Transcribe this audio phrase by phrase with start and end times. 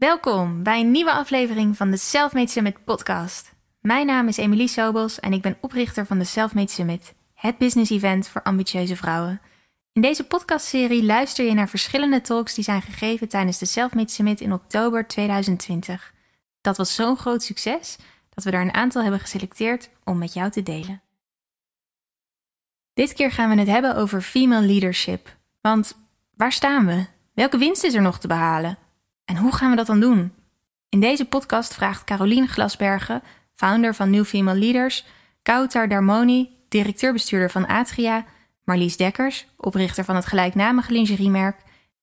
[0.00, 3.54] Welkom bij een nieuwe aflevering van de Selfmade Summit podcast.
[3.80, 7.90] Mijn naam is Emilie Sobels en ik ben oprichter van de Selfmade Summit, het business
[7.90, 9.40] event voor ambitieuze vrouwen.
[9.92, 14.40] In deze podcastserie luister je naar verschillende talks die zijn gegeven tijdens de Selfmade Summit
[14.40, 16.14] in oktober 2020.
[16.60, 17.98] Dat was zo'n groot succes
[18.34, 21.02] dat we er een aantal hebben geselecteerd om met jou te delen.
[22.92, 25.36] Dit keer gaan we het hebben over female leadership.
[25.60, 25.96] Want
[26.36, 27.06] waar staan we?
[27.34, 28.78] Welke winst is er nog te behalen?
[29.30, 30.32] En hoe gaan we dat dan doen?
[30.88, 33.22] In deze podcast vraagt Caroline Glasbergen,
[33.54, 35.06] founder van New Female Leaders,
[35.42, 38.24] Kautar Darmoni, directeur-bestuurder van Atria,
[38.64, 41.56] Marlies Dekkers, oprichter van het gelijknamige lingeriemerk,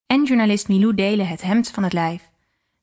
[0.06, 2.30] en journalist Milou Delen het hemd van het lijf.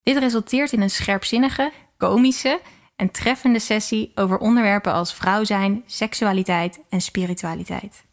[0.02, 2.60] Dit resulteert in een scherpzinnige, komische
[2.96, 8.04] en treffende sessie over onderwerpen als vrouw zijn, seksualiteit en spiritualiteit.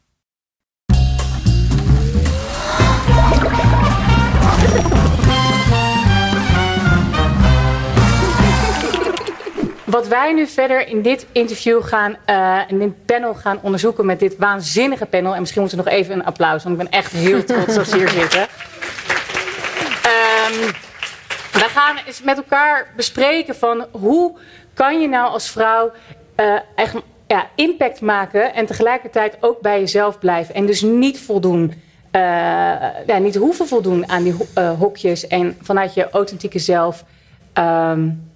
[9.92, 14.20] Wat wij nu verder in dit interview gaan, uh, in dit panel gaan onderzoeken met
[14.20, 15.34] dit waanzinnige panel.
[15.34, 17.88] En misschien moeten we nog even een applaus, want ik ben echt heel trots dat
[17.88, 18.42] ze hier zitten.
[18.42, 18.48] Um,
[21.52, 24.38] wij gaan eens met elkaar bespreken van hoe
[24.74, 25.92] kan je nou als vrouw
[26.40, 26.96] uh, echt
[27.28, 30.56] ja, impact maken en tegelijkertijd ook bij jezelf blijven.
[30.56, 31.74] En dus niet voldoen,
[32.12, 32.22] uh,
[33.06, 34.36] ja, niet hoeven voldoen aan die
[34.78, 37.04] hokjes en vanuit je authentieke zelf.
[37.54, 38.31] Um,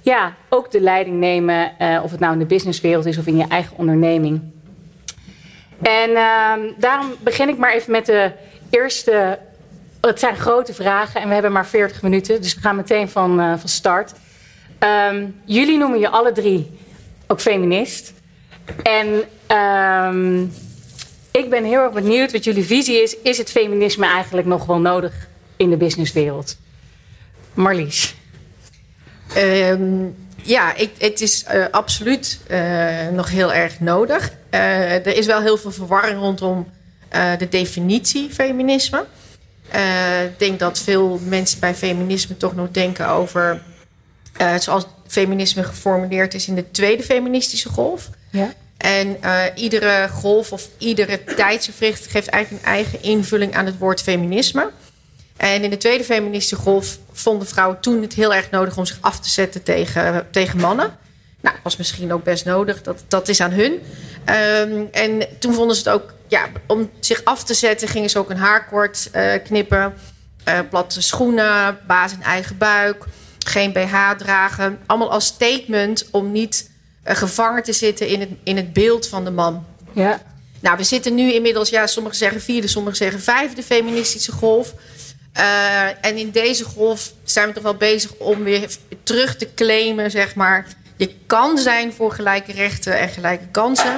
[0.00, 3.36] ja, ook de leiding nemen, uh, of het nou in de businesswereld is of in
[3.36, 4.40] je eigen onderneming.
[5.82, 8.32] En uh, daarom begin ik maar even met de
[8.70, 9.38] eerste.
[10.00, 13.40] Het zijn grote vragen en we hebben maar 40 minuten, dus we gaan meteen van,
[13.40, 14.12] uh, van start.
[15.10, 16.70] Um, jullie noemen je alle drie
[17.26, 18.12] ook feminist.
[18.82, 19.06] En
[19.56, 20.52] um,
[21.30, 23.16] ik ben heel erg benieuwd wat jullie visie is.
[23.22, 26.56] Is het feminisme eigenlijk nog wel nodig in de businesswereld?
[27.54, 28.14] Marlies.
[29.36, 34.32] Um, ja, ik, het is uh, absoluut uh, nog heel erg nodig.
[34.50, 36.66] Uh, er is wel heel veel verwarring rondom
[37.38, 39.04] de definitie feminisme.
[40.24, 43.62] ik denk dat veel mensen bij feminisme toch nog denken over
[44.58, 48.10] zoals feminisme geformuleerd is in de tweede feministische golf.
[48.30, 48.52] Ja.
[48.76, 49.16] En
[49.54, 54.70] iedere golf of iedere tijdsgevricht geeft eigenlijk een eigen invulling aan het woord feminisme.
[55.40, 58.98] En in de tweede feministische golf vonden vrouwen toen het heel erg nodig om zich
[59.00, 60.98] af te zetten tegen, tegen mannen.
[61.40, 62.82] Nou, dat was misschien ook best nodig.
[62.82, 63.72] Dat, dat is aan hun.
[63.72, 68.18] Um, en toen vonden ze het ook, ja, om zich af te zetten, gingen ze
[68.18, 69.94] ook een haarkort uh, knippen.
[70.48, 73.04] Uh, platte schoenen, baas in eigen buik,
[73.38, 74.78] geen BH dragen.
[74.86, 76.70] Allemaal als statement om niet
[77.04, 79.66] uh, gevangen te zitten in het, in het beeld van de man.
[79.92, 80.20] Ja.
[80.60, 84.74] Nou, we zitten nu inmiddels, ja, sommigen zeggen vierde, sommigen zeggen vijfde feministische golf.
[85.38, 90.10] Uh, en in deze golf zijn we toch wel bezig om weer terug te claimen,
[90.10, 90.66] zeg maar.
[90.96, 93.96] Je kan zijn voor gelijke rechten en gelijke kansen.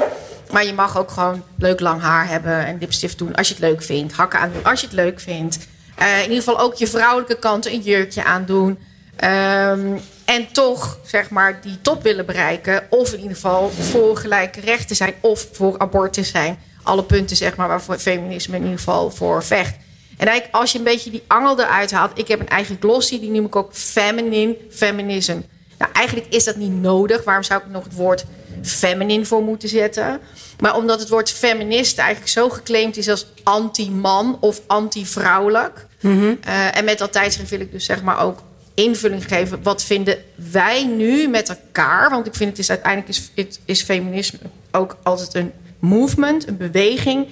[0.50, 3.62] Maar je mag ook gewoon leuk lang haar hebben en lipstift doen als je het
[3.62, 4.12] leuk vindt.
[4.12, 5.58] Hakken aan doen als je het leuk vindt.
[6.00, 8.78] Uh, in ieder geval ook je vrouwelijke kant een jurkje aandoen.
[9.24, 12.86] Um, en toch, zeg maar, die top willen bereiken.
[12.90, 16.58] Of in ieder geval voor gelijke rechten zijn of voor abortus zijn.
[16.82, 19.74] Alle punten, zeg maar, waarvoor feminisme in ieder geval voor vecht.
[20.22, 22.18] En eigenlijk als je een beetje die angel eruit haalt.
[22.18, 25.40] Ik heb een eigen glossy, die noem ik ook feminine feminism.
[25.78, 27.24] Nou, eigenlijk is dat niet nodig.
[27.24, 28.24] Waarom zou ik nog het woord
[28.62, 30.20] feminine voor moeten zetten?
[30.60, 35.86] Maar omdat het woord feminist eigenlijk zo geclaimd is als anti-man of anti-vrouwelijk.
[36.00, 36.38] Mm -hmm.
[36.46, 38.42] uh, en met dat tijdschrift wil ik dus zeg maar ook
[38.74, 39.62] invulling geven.
[39.62, 42.10] Wat vinden wij nu met elkaar?
[42.10, 44.38] Want ik vind het is uiteindelijk is, het is feminisme
[44.70, 47.26] ook altijd een movement, een beweging.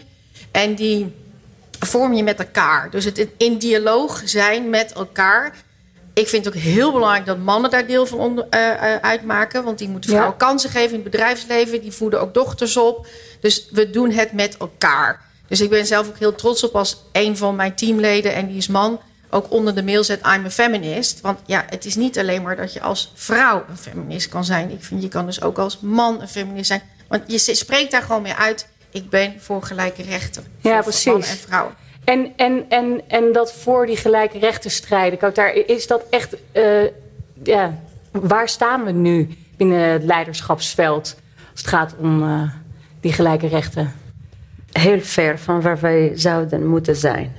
[0.50, 1.12] En die
[1.80, 2.90] vorm je met elkaar.
[2.90, 5.54] Dus het in dialoog zijn met elkaar.
[6.14, 9.64] Ik vind het ook heel belangrijk dat mannen daar deel van onder, uh, uh, uitmaken.
[9.64, 10.46] Want die moeten vrouwen ja.
[10.46, 11.80] kansen geven in het bedrijfsleven.
[11.80, 13.06] Die voeden ook dochters op.
[13.40, 15.20] Dus we doen het met elkaar.
[15.48, 18.56] Dus ik ben zelf ook heel trots op als een van mijn teamleden, en die
[18.56, 19.00] is man,
[19.30, 21.20] ook onder de mail zet: I'm a feminist.
[21.20, 24.70] Want ja, het is niet alleen maar dat je als vrouw een feminist kan zijn.
[24.70, 26.82] Ik vind je kan dus ook als man een feminist zijn.
[27.08, 30.44] Want je spreekt daar gewoon mee uit ik ben voor gelijke rechten.
[30.60, 31.04] Voor ja, precies.
[31.04, 31.74] Mannen en vrouwen.
[32.04, 36.36] En, en, en, en dat voor die gelijke rechten strijden, daar is dat echt.
[36.52, 36.84] Uh,
[37.42, 37.78] ja,
[38.10, 41.16] waar staan we nu binnen het leiderschapsveld
[41.50, 42.42] als het gaat om uh,
[43.00, 43.92] die gelijke rechten?
[44.72, 47.32] Heel ver van waar wij zouden moeten zijn.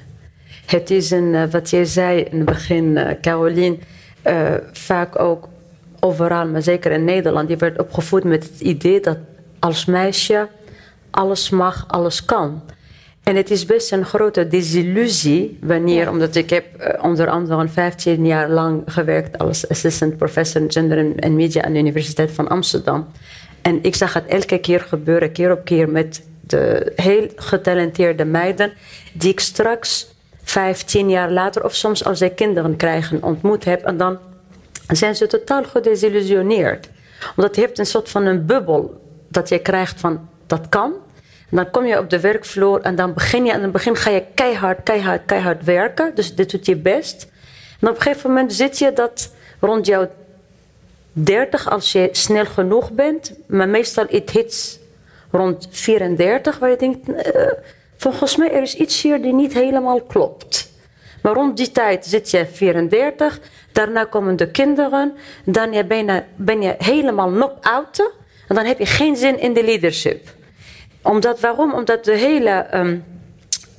[0.65, 3.77] Het is een, uh, wat jij zei in het begin, Caroline,
[4.71, 5.47] vaak ook
[5.99, 9.17] overal, maar zeker in Nederland, je werd opgevoed met het idee dat
[9.59, 10.47] als meisje
[11.11, 12.61] alles mag, alles kan.
[13.23, 18.25] En het is best een grote desillusie wanneer, omdat ik heb uh, onder andere 15
[18.25, 23.07] jaar lang gewerkt als assistant professor gender en media aan de Universiteit van Amsterdam.
[23.61, 28.73] En ik zag het elke keer gebeuren, keer op keer, met de heel getalenteerde meiden,
[29.13, 30.07] die ik straks
[30.43, 33.83] 15 jaar later, of soms als zij kinderen krijgen, ontmoet heb.
[33.83, 34.17] En dan
[34.87, 36.89] zijn ze totaal gedesillusioneerd.
[37.35, 40.93] Omdat je hebt een soort van een bubbel dat je krijgt van dat kan.
[41.49, 44.09] Dan kom je op de werkvloer en dan begin je, en in het begin ga
[44.09, 46.15] je keihard, keihard, keihard werken.
[46.15, 47.27] Dus dit doet je best.
[47.79, 50.09] En op een gegeven moment zit je dat rond jouw
[51.11, 53.33] 30 als je snel genoeg bent.
[53.47, 54.79] Maar meestal it hits
[55.31, 57.15] rond 34 waar je denkt, uh,
[57.97, 60.69] volgens mij er is iets hier die niet helemaal klopt.
[61.21, 63.39] Maar rond die tijd zit je 34,
[63.71, 65.13] daarna komen de kinderen,
[65.45, 68.13] dan ben je, ben je helemaal knock-out
[68.47, 70.29] en dan heb je geen zin in de leadership.
[71.01, 71.73] Omdat, waarom?
[71.73, 73.03] Omdat de hele um,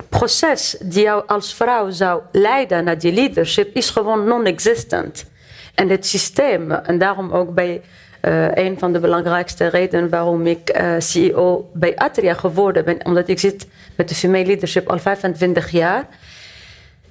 [0.09, 5.25] proces die jou als vrouw zou leiden naar die leadership is gewoon non-existent.
[5.75, 7.81] En het systeem, en daarom ook bij
[8.21, 13.27] uh, een van de belangrijkste redenen waarom ik uh, CEO bij Atria geworden ben, omdat
[13.27, 16.07] ik zit met de female leadership al 25 jaar.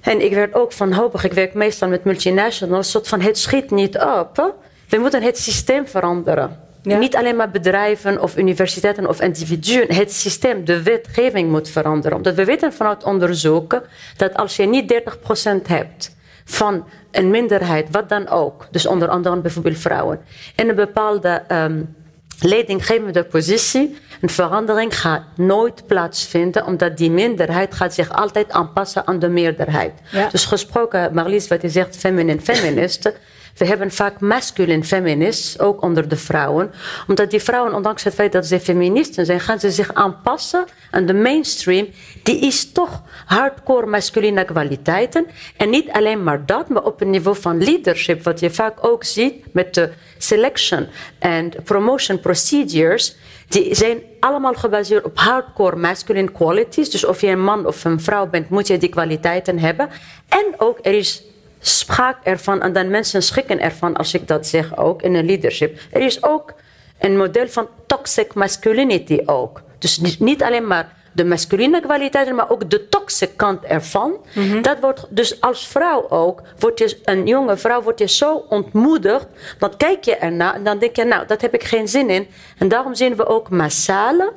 [0.01, 1.23] En ik werd ook wanhopig.
[1.23, 2.91] Ik werk meestal met multinationals.
[2.91, 4.53] soort van het schiet niet op.
[4.89, 6.59] We moeten het systeem veranderen.
[6.83, 9.93] Niet alleen maar bedrijven of universiteiten of individuen.
[9.93, 12.17] Het systeem, de wetgeving moet veranderen.
[12.17, 13.83] Omdat we weten vanuit onderzoeken
[14.17, 16.15] dat als je niet 30% hebt
[16.45, 20.19] van een minderheid, wat dan ook, dus onder andere bijvoorbeeld vrouwen,
[20.55, 21.95] in een bepaalde um,
[22.39, 29.19] leidinggevende positie, een verandering gaat nooit plaatsvinden, omdat die minderheid gaat zich altijd aanpassen aan
[29.19, 29.93] de meerderheid.
[30.11, 30.29] Ja.
[30.29, 33.13] Dus gesproken, Marlies, wat je zegt, feminine feministen.
[33.57, 36.71] We hebben vaak masculine feminists, ook onder de vrouwen.
[37.07, 41.05] Omdat die vrouwen, ondanks het feit dat ze feministen zijn, gaan ze zich aanpassen aan
[41.05, 41.87] de mainstream.
[42.23, 45.25] Die is toch hardcore masculine kwaliteiten.
[45.57, 49.03] En niet alleen maar dat, maar op een niveau van leadership, wat je vaak ook
[49.03, 50.87] ziet met de selection
[51.19, 53.15] en promotion procedures.
[53.47, 56.89] Die zijn allemaal gebaseerd op hardcore masculine qualities.
[56.89, 59.89] Dus of je een man of een vrouw bent, moet je die kwaliteiten hebben.
[60.27, 61.23] En ook er is
[61.65, 65.79] spraak ervan en dan mensen schrikken ervan als ik dat zeg ook in een leadership.
[65.91, 66.53] Er is ook
[66.99, 69.61] een model van toxic masculinity ook.
[69.79, 74.13] Dus niet alleen maar de masculine kwaliteiten, maar ook de toxic kant ervan.
[74.35, 74.61] Mhm.
[74.61, 79.27] Dat wordt dus als vrouw ook, wordt je, een jonge vrouw wordt je zo ontmoedigd,
[79.59, 82.27] dan kijk je ernaar en dan denk je, nou, dat heb ik geen zin in.
[82.57, 84.33] En daarom zien we ook massale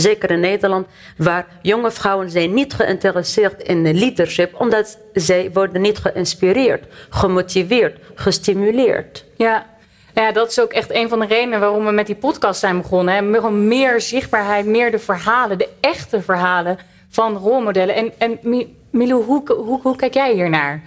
[0.00, 0.86] zeker in Nederland,
[1.16, 9.24] waar jonge vrouwen zijn niet geïnteresseerd in leadership, omdat zij worden niet geïnspireerd, gemotiveerd, gestimuleerd.
[9.36, 9.66] Ja.
[10.14, 12.80] Ja, dat is ook echt een van de redenen waarom we met die podcast zijn
[12.80, 13.14] begonnen.
[13.14, 13.50] Hè.
[13.50, 16.78] Meer zichtbaarheid, meer de verhalen, de echte verhalen
[17.08, 17.94] van rolmodellen.
[17.94, 18.38] En, en
[18.90, 20.82] Milou, hoe, hoe, hoe kijk jij hiernaar?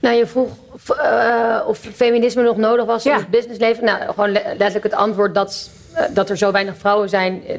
[0.00, 0.48] Nou, je vroeg
[0.90, 3.84] uh, of feminisme nog nodig was in het businessleven.
[3.84, 5.77] Nou, gewoon letterlijk het antwoord dat eh,
[6.10, 7.54] dat er zo weinig vrouwen zijn, eh,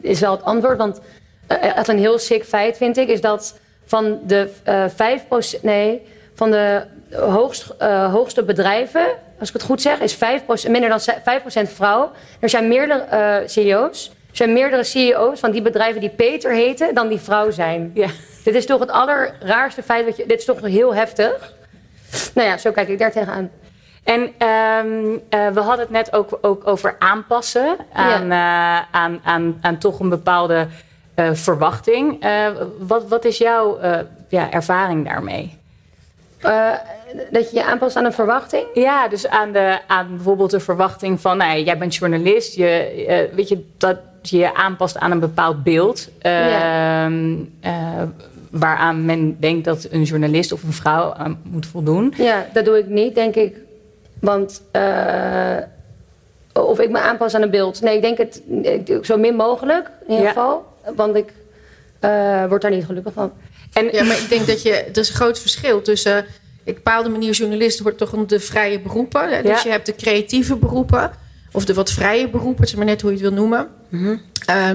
[0.00, 0.78] is wel het antwoord.
[0.78, 1.00] Want
[1.48, 6.06] uh, echt een heel sick feit vind ik, is dat van de uh, 5%, nee,
[6.34, 7.74] van de hoogst,
[8.10, 9.06] hoogste bedrijven,
[9.38, 10.18] als ik het goed zeg, is 5%,
[10.70, 12.10] minder dan 5% vrouw.
[12.40, 14.08] Er zijn meerdere CEO's.
[14.30, 17.90] Er zijn meerdere CEO's van die bedrijven die Peter heten dan die vrouw zijn.
[17.94, 18.08] Ja.
[18.44, 20.06] Dit is toch het allerraarste feit.
[20.06, 21.52] Dat je, dit is toch heel heftig.
[22.34, 23.50] Nou ja, zo kijk ik daar tegenaan.
[24.04, 28.80] En um, uh, we hadden het net ook, ook over aanpassen aan, ja.
[28.80, 30.66] uh, aan, aan, aan toch een bepaalde
[31.16, 32.24] uh, verwachting.
[32.78, 33.78] wat, wat is jouw
[34.28, 35.60] ja, ervaring daarmee?
[37.30, 38.66] dat je je aanpast aan een verwachting?
[38.74, 43.48] Ja, dus aan, de, aan bijvoorbeeld de verwachting van, nou, jij bent journalist, je, weet
[43.48, 46.08] je, dat je je aanpast aan een bepaald beeld.
[46.20, 47.04] Ja.
[47.04, 47.36] Ehm,
[48.50, 52.14] waaraan men denkt dat een journalist of een vrouw aan moet voldoen.
[52.16, 53.56] Ja, dat doe ik niet, denk ik
[54.22, 55.56] want uh,
[56.52, 57.80] of ik me aanpas aan een beeld.
[57.80, 58.42] Nee, ik denk het
[59.02, 60.64] zo min mogelijk in ieder geval.
[60.96, 61.32] Want ik
[62.00, 63.32] uh, word daar niet gelukkig van.
[63.72, 64.72] En, ja, maar ik denk dat je.
[64.72, 66.18] Er is een groot verschil tussen.
[66.18, 69.28] Op een bepaalde manier journalist wordt toch om de vrije beroepen.
[69.28, 69.42] Hè?
[69.42, 71.10] Dus je hebt de creatieve beroepen.
[71.52, 73.68] Of de wat vrije beroepen, zeg maar net hoe je het wil noemen.
[73.88, 74.20] Mm -hmm.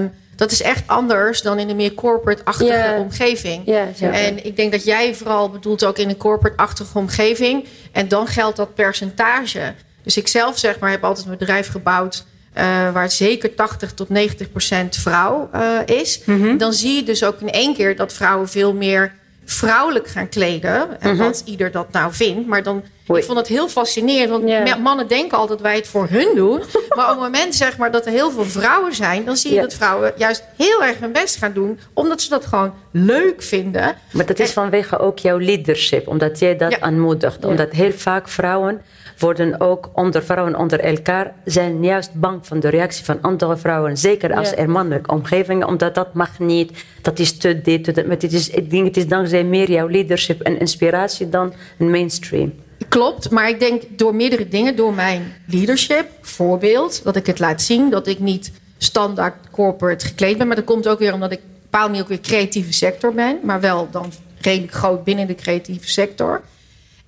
[0.01, 2.99] um, dat is echt anders dan in een meer corporate-achtige yeah.
[2.99, 3.61] omgeving.
[3.65, 7.65] Yeah, en ik denk dat jij vooral bedoelt ook in een corporate-achtige omgeving.
[7.91, 9.73] En dan geldt dat percentage.
[10.03, 12.25] Dus ik zelf zeg maar heb altijd een bedrijf gebouwd.
[12.57, 12.63] Uh,
[12.93, 16.21] waar zeker 80 tot 90 procent vrouw uh, is.
[16.25, 16.57] Mm -hmm.
[16.57, 19.13] Dan zie je dus ook in één keer dat vrouwen veel meer
[19.45, 21.01] vrouwelijk gaan kleden.
[21.01, 21.27] En mm -hmm.
[21.27, 22.47] wat ieder dat nou vindt.
[22.47, 22.83] Maar dan
[23.15, 24.29] Ik vond het heel fascinerend.
[24.29, 24.75] Want Ja.
[24.75, 26.57] mannen denken altijd dat wij het voor hun doen.
[26.95, 29.25] maar op het moment zeg maar, dat er heel veel vrouwen zijn...
[29.25, 29.61] dan zie je Ja.
[29.61, 31.79] dat vrouwen juist heel erg hun best gaan doen.
[31.93, 33.95] Omdat ze dat gewoon leuk vinden.
[34.11, 36.79] Maar dat is vanwege ook jouw leadership, omdat jij dat Ja.
[36.79, 37.45] aanmoedigt.
[37.45, 38.81] Omdat heel vaak vrouwen
[39.19, 43.97] worden ook onder vrouwen onder elkaar zijn juist bang van de reactie van andere vrouwen.
[43.97, 46.71] Zeker als er mannelijke omgevingen, omdat dat mag niet,
[47.01, 48.05] dat is te dit, te dat.
[48.05, 51.89] Maar het is, ik denk het is dankzij meer jouw leadership en inspiratie dan een
[51.91, 52.53] mainstream.
[52.87, 54.75] Klopt, maar ik denk door meerdere dingen.
[54.75, 57.03] Door mijn leadership, voorbeeld.
[57.03, 57.89] Dat ik het laat zien.
[57.89, 60.47] Dat ik niet standaard corporate gekleed ben.
[60.47, 63.39] Maar dat komt ook weer omdat ik bepaalde manier ook weer creatieve sector ben.
[63.43, 66.41] Maar wel dan redelijk groot binnen de creatieve sector.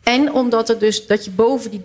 [0.10, 1.80] En omdat het dus dat je boven die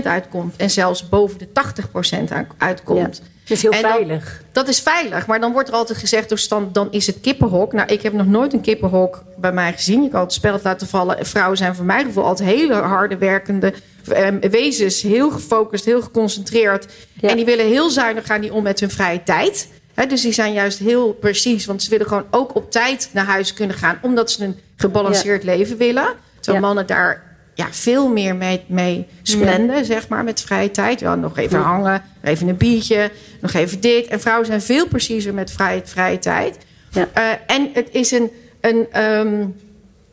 [0.00, 0.56] 30% uitkomt.
[0.56, 3.22] En zelfs boven de 80% uit- uitkomt.
[3.40, 4.42] Het is heel dan- veilig.
[4.52, 7.72] Dat is veilig, maar dan wordt er altijd gezegd stand, dan is het kippenhok.
[7.72, 10.02] Nou, ik heb nog nooit een kippenhok bij mij gezien.
[10.04, 11.18] Ik had het spel laten vallen.
[11.18, 13.72] En Vrouwen zijn voor mijn gevoel altijd hele harde werkende
[14.08, 15.02] eh, wezens.
[15.02, 16.86] Heel gefocust, heel geconcentreerd.
[17.20, 17.28] Ja.
[17.28, 19.68] En die willen heel zuinig gaan die om met hun vrije tijd.
[20.08, 23.52] Dus die zijn juist heel precies, want ze willen gewoon ook op tijd naar huis
[23.54, 26.06] kunnen gaan, omdat ze een gebalanceerd leven willen.
[26.40, 26.66] Terwijl Ja.
[26.66, 27.29] mannen daar
[27.60, 31.00] ja, veel meer mee, mee splenden, zeg maar, met vrije tijd.
[31.00, 34.06] Ja, nog even hangen, nog even een biertje, nog even dit.
[34.06, 36.58] En vrouwen zijn veel preciezer met vrije, vrije tijd.
[36.90, 37.08] Ja.
[37.12, 39.40] Eh, en het is een, een, ehm,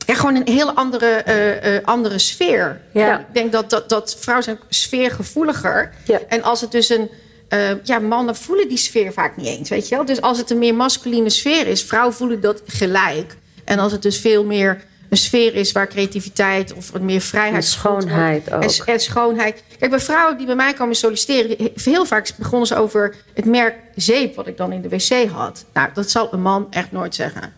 [0.06, 2.82] ja, gewoon een hele andere, eh, eh, andere sfeer.
[2.92, 3.20] Ja.
[3.20, 5.94] Ik denk dat, dat, dat vrouwen zijn sfeergevoeliger.
[6.06, 6.20] Ja.
[6.28, 7.10] En als het dus een...
[7.84, 10.06] ja, mannen voelen die sfeer vaak niet eens, weet je wel.
[10.06, 13.38] Dus als het een meer masculine sfeer is, vrouwen voelen dat gelijk.
[13.66, 17.56] En als het dus veel meer een sfeer is waar creativiteit of wat meer vrijheid...
[17.56, 18.64] En schoonheid ook.
[18.64, 19.64] En, en schoonheid.
[19.80, 21.72] Kijk, bij vrouwen die bij mij komen solliciteren...
[21.84, 24.36] heel vaak begonnen ze over het merk zeep...
[24.36, 25.66] wat ik dan in de wc had.
[25.74, 27.54] Nou, dat zal een man echt nooit zeggen.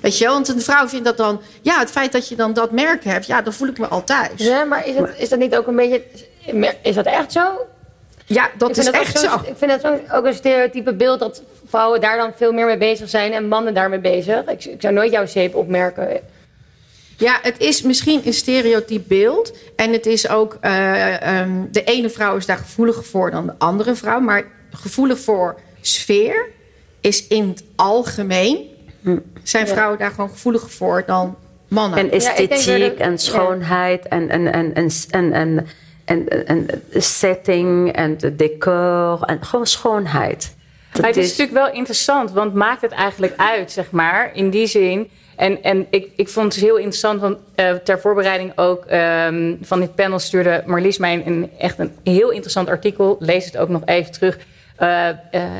[0.00, 0.26] Weet je?
[0.26, 1.40] Want een vrouw vindt dat dan...
[1.62, 3.26] Ja, het feit dat je dan dat merk hebt...
[3.26, 4.30] Ja, dan voel ik me al thuis.
[4.36, 6.02] Ja, maar is, het, is dat niet ook een beetje...
[6.82, 7.66] Is dat echt zo?
[8.26, 9.34] Ja, dat is dat echt zo.
[9.34, 12.78] Ik vind dat ook- ook een stereotype beeld dat vrouwen daar dan veel meer mee
[12.78, 14.44] bezig zijn en mannen daarmee bezig.
[14.46, 16.20] Ik, ik zou nooit jouw zeep opmerken.
[17.20, 19.52] Ja, het is misschien een stereotyp beeld.
[19.76, 23.54] En het is ook, eh, ehm, de ene vrouw is daar gevoeliger voor dan de
[23.58, 24.20] andere vrouw.
[24.20, 26.48] Maar gevoelig voor sfeer
[27.00, 28.58] is in het algemeen,
[29.02, 29.18] hm.
[29.42, 31.36] zijn vrouwen daar gewoon gevoeliger voor dan
[31.68, 31.98] mannen.
[31.98, 35.66] En esthetiek en schoonheid en, en, en, en, en,
[36.04, 40.54] en, en, setting en decor en gewoon schoonheid.
[40.98, 44.66] Maar het is natuurlijk wel interessant, want maakt het eigenlijk uit, zeg maar, in die
[44.66, 45.10] zin
[45.40, 49.80] en, en ik, ik vond het heel interessant, want eh, ter voorbereiding ook ehm, van
[49.80, 53.16] dit panel stuurde Marlies mij een, echt een heel interessant artikel.
[53.20, 54.38] Lees het ook nog even terug.
[54.76, 55.16] eh, eh,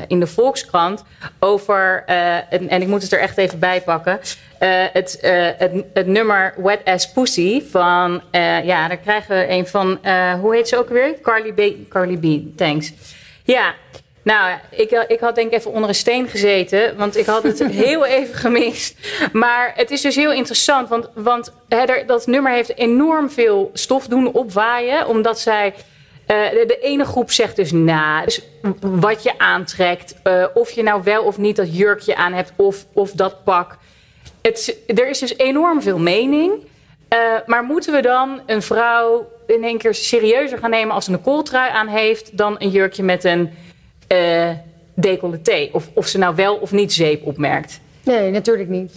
[0.07, 1.03] in de Volkskrant
[1.39, 4.19] over, en, en ik moet het er echt even bij pakken,
[4.93, 5.17] het,
[5.93, 8.21] het, nummer Wet As Pussy van,
[8.63, 9.99] ja, daar krijgen we een van,
[10.41, 11.19] hoe heet ze ook weer?
[11.21, 11.89] Carly B.
[11.89, 12.93] Carly B, thanks.
[13.43, 13.73] Ja,
[14.23, 17.63] nou, ik, ik had denk ik even onder een steen gezeten, want ik had het
[17.85, 18.95] heel even gemist.
[19.33, 21.53] Maar het is dus heel interessant, want, want
[22.05, 25.73] dat nummer heeft enorm veel stof doen opwaaien, omdat zij...
[26.25, 28.41] eh, de, de ene groep zegt dus na, dus
[28.81, 32.85] wat je aantrekt, eh, of je nou wel of niet dat jurkje aan hebt, of,
[32.93, 33.77] of dat pak.
[34.41, 36.53] Het, er is dus enorm veel mening.
[37.07, 41.11] Eh, maar moeten we dan een vrouw in één keer serieuzer gaan nemen als ze
[41.11, 43.53] een kooltrui aan heeft dan een jurkje met een
[44.11, 44.49] eh
[44.93, 45.69] decolleté?
[45.71, 47.79] Of, of ze nou wel of niet zeep opmerkt?
[48.03, 48.93] Nee, natuurlijk niet.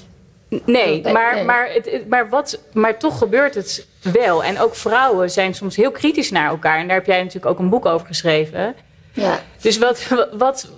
[0.65, 1.45] Nee, maar.
[1.45, 4.45] Maar, het, maar, wat, maar toch gebeurt het wel.
[4.45, 6.79] En ook vrouwen zijn soms heel kritisch naar elkaar.
[6.79, 8.75] En daar heb jij natuurlijk ook een boek over geschreven.
[9.13, 9.39] Ja.
[9.61, 10.71] Dus wat, wat,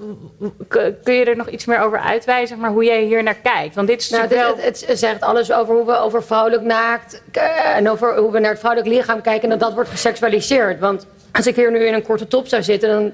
[1.02, 3.74] kun je er nog iets meer over uitwijzen, maar, hoe jij hier naar kijkt?
[3.74, 4.56] Want dit is Nou, het, wel...
[4.56, 7.22] het, het zegt alles over hoe we over vrouwelijk naakt
[7.76, 10.80] en over hoe we naar het vrouwelijk lichaam kijken en dat dat wordt geseksualiseerd.
[10.80, 13.12] Want als ik hier nu in een korte top zou zitten, dan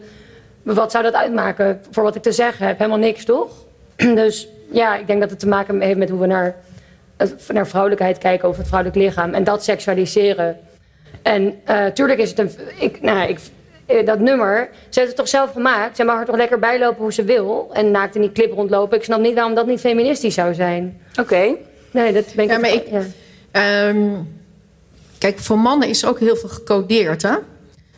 [0.62, 2.78] wat zou dat uitmaken voor wat ik te zeggen heb?
[2.78, 3.50] Helemaal niks, toch?
[3.96, 6.56] Dus ja, ik denk dat het te maken heeft met hoe we naar,
[7.16, 10.58] het- naar vrouwelijkheid kijken over het vrouwelijk lichaam en dat seksualiseren.
[11.22, 12.50] En eh tuurlijk is het een.
[12.78, 13.38] Ik, nou, ik,
[13.86, 15.96] eh, dat nummer, ze heeft het toch zelf gemaakt.
[15.96, 17.70] Ze mag er toch lekker bijlopen hoe ze wil.
[17.72, 18.98] En naakt in die clip rondlopen.
[18.98, 21.00] Ik snap niet waarom dat niet feministisch zou zijn.
[21.20, 21.54] Oké.
[21.90, 23.00] Nee, dat ben ik Ja, maar ik- ja.
[23.50, 24.08] Ehm,
[25.18, 27.34] kijk, voor mannen is er ook heel veel gecodeerd, hè?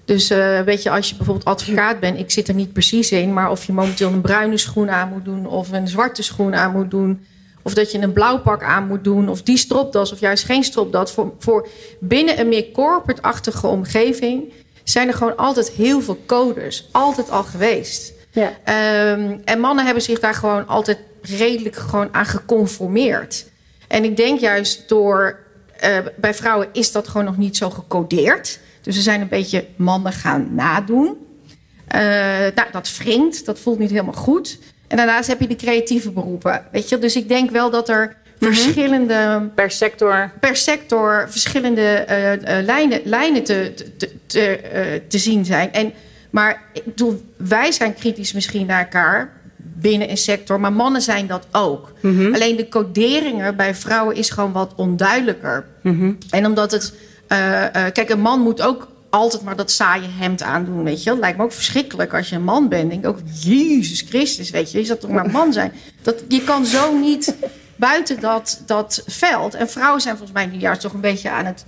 [0.04, 3.32] Dus eh, weet je, als je bijvoorbeeld advocaat bent, ik zit er niet precies in,
[3.32, 6.73] maar of je momenteel een bruine schoen aan moet doen of een zwarte schoen aan
[6.73, 7.26] moet doen,
[7.62, 10.64] of dat je een blauw pak aan moet doen, of die stropdas of juist geen
[10.64, 11.12] stropdas.
[11.12, 11.68] Voor, voor
[12.00, 18.12] binnen een meer corporate-achtige omgeving zijn er gewoon altijd heel veel codes, altijd al geweest.
[18.30, 18.52] Ja.
[18.64, 23.46] Ehm, en mannen hebben zich daar gewoon altijd redelijk gewoon aan geconformeerd.
[23.88, 25.38] En ik denk juist door...
[25.78, 28.58] eh, bij vrouwen is dat gewoon nog niet zo gecodeerd.
[28.84, 31.16] Dus ze zijn een beetje mannen gaan nadoen.
[31.94, 32.00] Uh,
[32.54, 34.58] nou, dat wringt, dat voelt niet helemaal goed.
[34.88, 36.64] En daarnaast heb je de creatieve beroepen.
[36.72, 36.98] Weet je?
[36.98, 39.50] Dus ik denk wel dat er verschillende.
[39.54, 40.30] Per sector.
[40.40, 45.72] Per sector verschillende uh, uh, lijnen, lijnen te, te, te, te zien zijn.
[45.72, 45.92] En,
[46.30, 51.26] maar ik bedoel, wij zijn kritisch misschien naar elkaar binnen een sector, maar mannen zijn
[51.26, 51.92] dat ook.
[52.00, 52.34] Mhm.
[52.34, 55.66] Alleen de coderingen bij vrouwen is gewoon wat onduidelijker.
[55.82, 56.12] Mhm.
[56.30, 56.94] En omdat het.
[57.92, 61.10] Kijk, een man moet ook altijd maar dat saaie hemd aandoen, weet je.
[61.10, 62.90] Dat lijkt me ook verschrikkelijk als je een man bent.
[62.90, 64.78] Denk ook, Jezus Christus, weet je.
[64.78, 65.72] Je zou toch maar man zijn.
[66.02, 67.36] Dat, je kan zo niet
[67.76, 69.54] buiten dat, dat veld.
[69.54, 71.64] En vrouwen zijn volgens mij nu juist toch een beetje aan het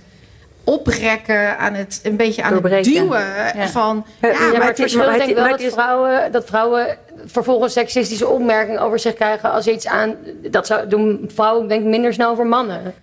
[0.63, 3.25] oprekken, aan het een beetje aan het duwen
[3.69, 4.05] van.
[4.21, 8.81] Ja, ja, maar, het verschil denk ik wel dat vrouwen, dat vrouwen vervolgens seksistische opmerkingen
[8.81, 10.15] over zich krijgen als iets aan.
[10.41, 12.93] Dat zou, doen vrouwen denk ik minder snel voor mannen.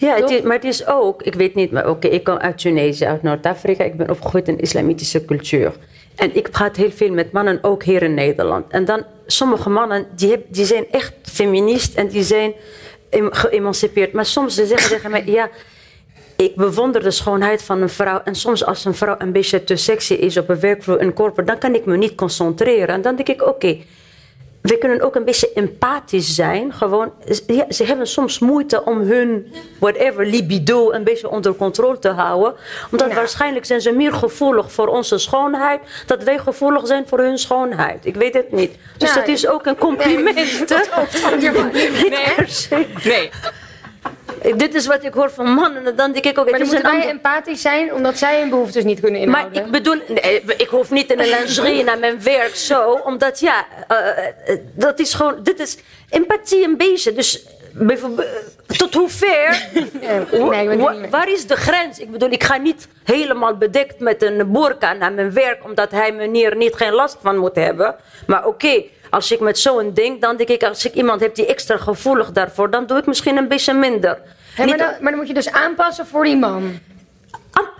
[0.00, 2.58] Ja, het is, maar het is ook, ik weet niet, maar oké, ik kom uit
[2.58, 3.84] Tunesië, uit Noord-Afrika.
[3.84, 5.72] Ik ben opgegroeid in islamitische cultuur.
[6.16, 8.64] En ik praat heel veel met mannen, ook hier in Nederland.
[8.68, 12.52] En dan, sommige mannen, die, die zijn echt feminist en die zijn
[13.10, 14.12] geëmancipeerd.
[14.12, 15.48] Maar soms ze zeggen tegen mij, ja,
[16.36, 18.20] ik bewonder de schoonheid van een vrouw.
[18.24, 21.50] En soms als een vrouw een beetje te sexy is op een werkvloer, een corporate,
[21.50, 22.88] dan kan ik me niet concentreren.
[22.88, 23.78] En dan denk ik, oké,
[24.60, 26.72] we kunnen ook een beetje empathisch zijn.
[26.72, 27.12] Gewoon,
[27.46, 32.54] ja, ze hebben soms moeite om hun whatever libido een beetje onder controle te houden.
[32.90, 37.38] Omdat waarschijnlijk zijn ze meer gevoelig voor onze schoonheid, dat wij gevoelig zijn voor hun
[37.38, 38.06] schoonheid.
[38.06, 38.74] Ik weet het niet.
[38.96, 40.38] Dus dat is ook een compliment.
[42.10, 42.34] Nee,
[42.70, 42.86] nee.
[43.04, 43.30] nee.
[44.56, 45.86] Dit is wat ik hoor van mannen.
[45.86, 46.50] En dan denk ik ook...
[46.50, 49.52] Maar dan moeten wij empathisch zijn omdat zij hun behoeftes niet kunnen inhouden.
[49.52, 49.96] Maar ik bedoel...
[50.08, 53.00] Nee, ik hoef niet in een lingerie naar mijn werk zo.
[53.04, 55.42] Omdat ja, uh, dat is gewoon...
[55.42, 55.78] Dit is
[56.08, 57.12] empathie een beetje.
[57.12, 57.44] Dus
[58.66, 59.68] tot hoe ver?
[60.50, 60.78] nee,
[61.10, 61.98] waar is de grens?
[61.98, 65.64] Ik bedoel, ik ga niet helemaal bedekt met een burka naar mijn werk...
[65.64, 67.96] omdat hij meneer niet geen last van moet hebben.
[68.26, 68.82] Maar oké...
[69.10, 72.32] Als ik met zo'n ding, dan denk ik, als ik iemand heb die extra gevoelig
[72.32, 74.18] daarvoor, dan doe ik misschien een beetje minder.
[74.56, 76.78] maar, dan, maar, dan, moet je dus aanpassen voor die man.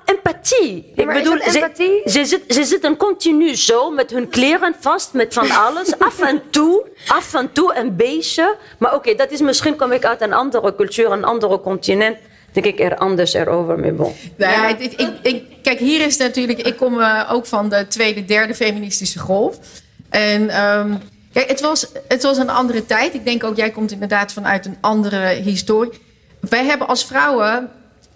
[0.05, 0.93] Empathie.
[0.95, 1.71] ik bedoel, ze,
[2.05, 5.99] ze, zit, ze zitten continu zo met hun kleren vast, met van alles.
[6.09, 8.57] af en toe, af en toe een beetje.
[8.79, 12.17] Maar oké, dat is misschien kom ik uit een andere cultuur, een andere continent
[12.53, 14.13] denk ik er anders erover mee bon.
[14.37, 14.69] ja.
[14.69, 16.59] ik, ik, ik, kijk, hier is natuurlijk...
[16.67, 19.59] Ik kom uh, ook van de tweede, derde feministische golf.
[20.09, 20.99] En um,
[21.33, 23.15] Kijk, het was, het was een andere tijd.
[23.15, 26.01] Ik denk ook, jij komt inderdaad vanuit een andere historie.
[26.41, 27.71] Wij hebben als vrouwen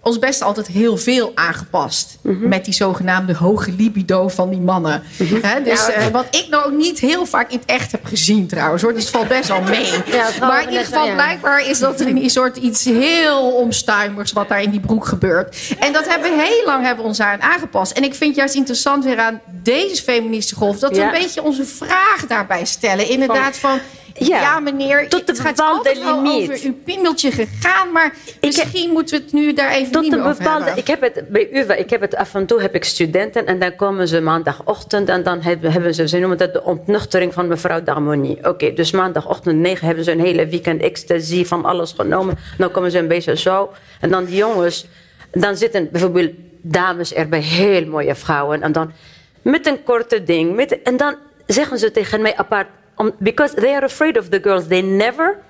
[0.05, 2.17] ons best altijd heel veel aangepast.
[2.21, 2.47] Mhm.
[2.47, 5.03] Met die zogenaamde hoge libido van die mannen.
[5.17, 5.63] Mhm.
[5.63, 8.81] dus uh, wat ik nou ook niet heel vaak in het echt heb gezien trouwens.
[8.81, 8.93] Hoor.
[8.93, 9.91] Dus het valt best wel mee.
[10.39, 14.31] maar in ieder geval blijkbaar is dat er een soort iets heel omstuimers...
[14.31, 15.75] wat daar in die broek gebeurt.
[15.79, 17.91] En dat hebben we heel lang hebben we ons aan aangepast.
[17.91, 20.79] En ik vind juist interessant weer aan deze feministische golf...
[20.79, 23.09] dat we een beetje onze vraag daarbij stellen.
[23.09, 23.79] Inderdaad van
[24.17, 26.51] ja, meneer, tot het gaat altijd limiet.
[26.51, 30.23] over uw piemeltje gegaan, maar misschien moeten we het nu daar even tot niet een
[30.23, 33.45] bepaalde, Ik heb het bij u, ik heb het af en toe heb ik studenten
[33.45, 37.47] en dan komen ze maandagochtend en dan hebben, ze, ze noemen dat de ontnuchtering van
[37.47, 38.47] mevrouw d'Harmonie.
[38.47, 42.37] Oké, dus maandagochtend 9 hebben ze een hele weekend ecstasy van alles genomen.
[42.57, 44.87] Dan komen ze een beetje zo en dan die jongens,
[45.31, 48.91] dan zitten bijvoorbeeld dames erbij, heel mooie vrouwen en dan
[49.41, 52.67] met een korte ding, met, en dan zeggen ze tegen mij apart
[53.17, 54.67] because they are afraid of the girls.
[54.67, 55.43] They never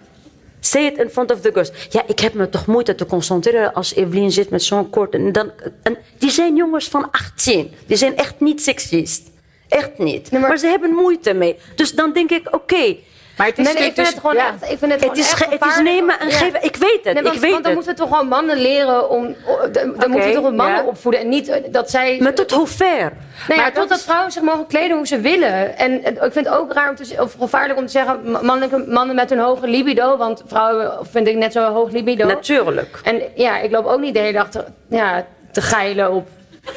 [0.59, 1.71] say it in front of the girls.
[1.89, 5.13] Ja, ik heb me toch moeite te concentreren als Evelien zit met zo'n kort.
[5.13, 5.51] En dan,
[5.83, 7.71] en die zijn jongens van 18.
[7.85, 9.31] Die zijn echt niet seksist.
[9.67, 10.31] Echt niet.
[10.31, 10.57] maar...
[10.57, 11.55] ze hebben moeite mee.
[11.75, 12.95] Dus dan denk ik, oké.
[13.37, 15.65] Maar het is, nee, ik vind het gewoon echt, ik vind het, het, is, het
[15.65, 16.63] is nemen en geven.
[16.63, 17.21] Ik weet het.
[17.21, 19.35] want, ik weet want dan moeten we toch gewoon mannen leren om.
[19.71, 22.17] Dan okay, moeten we toch mannen opvoeden en niet dat zij.
[22.21, 23.13] Maar tot hoe ver?
[23.47, 25.77] Nee, maar totdat vrouwen zich mogen kleden hoe ze willen.
[25.77, 29.15] En ik vind het ook raar om te, of gevaarlijk om te zeggen mannelijke mannen
[29.15, 32.27] met een hoge libido, want vrouwen vind ik net zo hoog libido.
[32.27, 32.99] Natuurlijk.
[33.03, 36.27] En ja, ik loop ook niet de hele dag te, ja, te geilen op,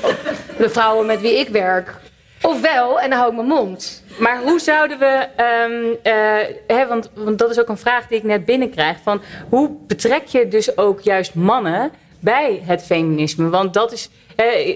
[0.03, 0.17] op
[0.59, 1.95] de vrouwen met wie ik werk.
[2.43, 4.03] Ofwel, en dan hou ik mijn mond.
[4.19, 5.27] Maar hoe zouden we,
[5.67, 5.97] um,
[6.67, 10.27] hè, want, want dat is ook een vraag die ik net binnenkrijg, van hoe betrek
[10.27, 13.49] je dus ook juist mannen bij het feminisme?
[13.49, 14.11] Want dat is,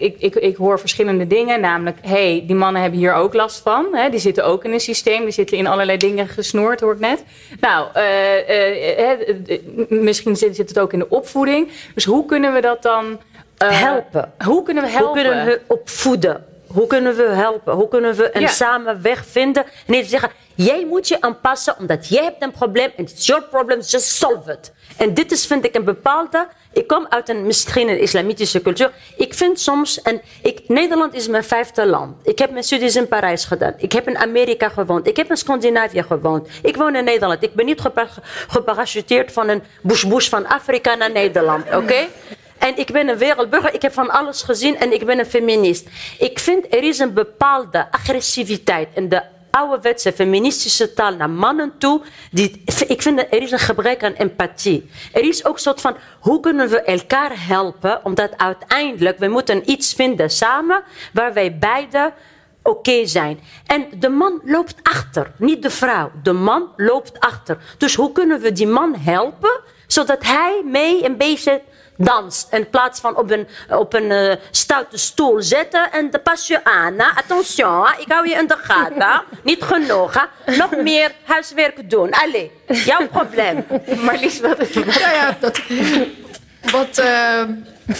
[0.01, 3.87] ik, ik, ik hoor verschillende dingen, namelijk, hey, die mannen hebben hier ook last van.
[3.93, 7.01] Hè, die zitten ook in een systeem, die zitten in allerlei dingen gesnoerd, hoor ik
[7.01, 7.25] net.
[7.61, 9.09] Nou, uh,
[9.49, 11.69] uh, misschien zit, zit, het ook in de opvoeding.
[11.95, 13.21] Dus hoe kunnen we dat dan
[13.59, 14.33] helpen?
[14.45, 15.25] Hoe kunnen we helpen?
[15.25, 16.45] Hoe kunnen we opvoeden?
[16.73, 17.75] Hoe kunnen we helpen?
[17.75, 18.47] Hoe kunnen we een Ja.
[18.49, 19.65] samen weg vinden?
[19.65, 23.43] En niet zeggen, jij moet je aanpassen omdat jij hebt een probleem en it's your
[23.43, 24.73] problem, just solve it.
[24.97, 26.47] En dit is, vind ik, een bepaalde...
[26.73, 28.91] Ik kom uit een, misschien een islamitische cultuur.
[29.17, 30.03] Ik vind soms...
[30.03, 32.17] En ik, Nederland is mijn vijfde land.
[32.29, 33.75] Ik heb mijn studies in Parijs gedaan.
[33.77, 35.07] Ik heb in Amerika gewoond.
[35.07, 36.49] Ik heb in Scandinavië gewoond.
[36.63, 37.43] Ik woon in Nederland.
[37.43, 38.09] Ik ben niet gepa-
[38.49, 41.75] geparachuteerd van een bush-bush van Afrika naar Nederland.
[41.75, 42.07] Oké?
[42.63, 45.89] En ik ben een wereldburger, ik heb van alles gezien en ik ben een feminist.
[46.19, 52.01] Ik vind er is een bepaalde agressiviteit in de ouderwetse feministische taal naar mannen toe.
[52.31, 54.91] Die, ik vind er is een gebrek aan empathie.
[55.13, 58.05] Er is ook een soort van, hoe kunnen we elkaar helpen?
[58.05, 62.13] Omdat uiteindelijk, we moeten iets vinden samen waar wij beide
[62.63, 63.41] oké zijn.
[63.67, 66.11] En de man loopt achter, niet de vrouw.
[66.23, 67.59] De man loopt achter.
[67.79, 71.63] Dus hoe kunnen we die man helpen, zodat hij mee een beetje
[72.05, 72.47] danst.
[72.51, 76.65] In plaats van op een, op een eh, stoute stoel zetten en de pas je
[76.65, 76.95] aan.
[76.99, 77.05] hè.
[77.17, 78.01] Attention, hè.
[78.01, 79.23] ik hou je in de gaten.
[79.43, 80.15] Niet genoeg.
[80.15, 80.57] hè.
[80.57, 82.11] Nog meer huiswerk doen.
[82.11, 83.65] Allee, jouw probleem.
[84.05, 85.61] Marlies, wat is Nou ja, dat,
[86.71, 87.41] wat, eh,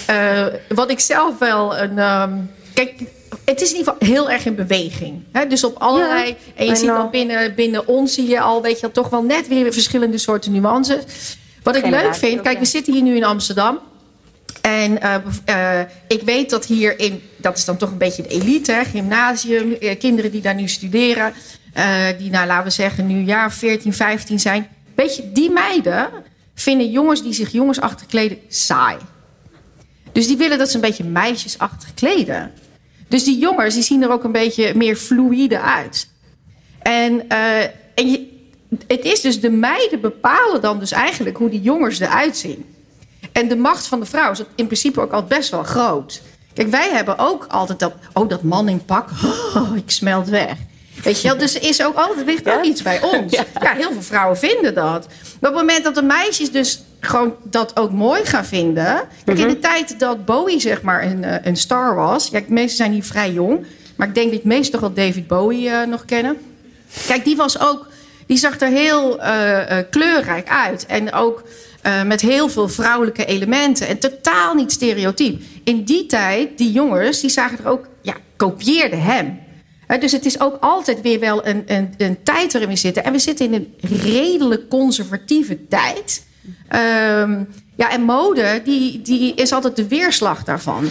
[0.07, 1.99] eh, wat ik zelf wel een.
[1.99, 2.39] ehm,
[2.75, 3.03] kijk,
[3.45, 5.25] het is in ieder geval heel erg in beweging.
[5.33, 5.47] Hè?
[5.47, 6.37] Dus op allerlei.
[6.57, 9.23] en je I ziet al binnen, binnen ons zie je al, weet je, toch wel
[9.23, 11.37] net weer verschillende soorten nuances.
[11.63, 12.61] Wat ik leuk vind, kijk, ja.
[12.61, 13.79] we zitten hier nu in Amsterdam.
[14.63, 15.15] En eh,
[15.81, 18.85] eh, ik weet dat hier in, dat is dan toch een beetje de elite, hè,
[18.85, 21.33] gymnasium, eh, kinderen die daar nu studeren,
[22.19, 24.69] die nou laten we zeggen nu jaar 14, 15 zijn.
[24.95, 26.11] Weet je, die meiden
[26.55, 28.97] vinden jongens die zich jongensachtig kleden saai.
[30.13, 32.53] Dus die willen dat ze een beetje meisjesachtig kleden.
[33.09, 36.09] Dus die jongens die zien er ook een beetje meer fluïde uit.
[36.83, 37.29] En,
[37.95, 38.29] en
[38.87, 42.65] het is dus de meiden bepalen dan dus eigenlijk hoe die jongens eruit zien.
[43.33, 46.23] En de macht van de vrouw is in principe ook altijd best wel groot.
[46.55, 47.93] Kijk, wij hebben ook altijd dat...
[48.13, 49.09] Oh, dat man in pak.
[49.55, 50.57] Oh, ik smelt weg.
[51.03, 51.39] Weet je wel?
[51.39, 53.33] Dus er is ook altijd ligt ook iets bij ons.
[53.61, 53.75] Ja.
[53.75, 55.07] heel veel vrouwen vinden dat.
[55.41, 59.01] Maar op het moment dat de meisjes dus gewoon dat ook mooi gaan vinden...
[59.25, 62.29] Kijk, in de tijd dat Bowie zeg maar een, eh, een star was...
[62.29, 63.67] Ja, de meesten zijn hier vrij jong.
[63.97, 66.37] Maar ik denk dat de meesten toch wel David Bowie eh, nog kennen.
[67.07, 67.87] Kijk, die was ook...
[68.27, 70.87] Die zag er heel eh, kleurrijk uit.
[70.87, 71.43] En ook
[71.83, 73.87] eh, met heel veel vrouwelijke elementen.
[73.89, 75.43] En totaal niet stereotyp.
[75.65, 77.89] In die tijd, die jongens, die zagen er ook...
[78.03, 79.41] Ja, kopieerden hem.
[80.01, 83.05] Dus het is ook altijd weer wel een, een, een tijd waarin we zitten.
[83.05, 86.27] En we zitten in een redelijk conservatieve tijd.
[86.69, 87.45] Ehm,
[87.77, 90.89] ja, en mode, die, die is altijd de weerslag daarvan.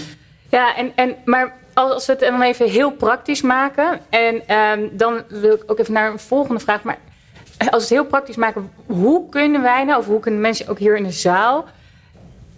[0.49, 3.99] Ja, en, en, maar als als we het dan even heel praktisch maken.
[4.09, 6.83] En ehm, dan wil ik ook even naar een volgende vraag.
[6.83, 6.97] Maar
[7.69, 10.79] als we het heel praktisch maken, hoe kunnen wij nou, of hoe kunnen mensen ook
[10.79, 11.65] hier in de zaal.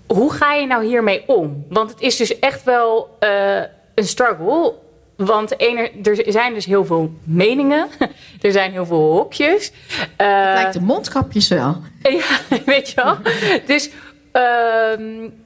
[0.07, 1.65] Hoe ga je nou hiermee om?
[1.69, 3.61] Want het is dus echt wel eh,
[3.95, 4.73] een struggle.
[5.15, 7.87] Want ene, er zijn dus heel veel meningen.
[8.41, 9.71] Er zijn heel veel hokjes.
[10.15, 11.81] Eh, Lijkt de mondkapjes wel.
[12.01, 13.17] ja, weet je wel.
[13.65, 13.89] Dus,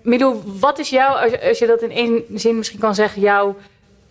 [0.02, 3.22] Milou, wat is jouw, als je, als je dat in één zin misschien kan zeggen,
[3.22, 3.56] jouw,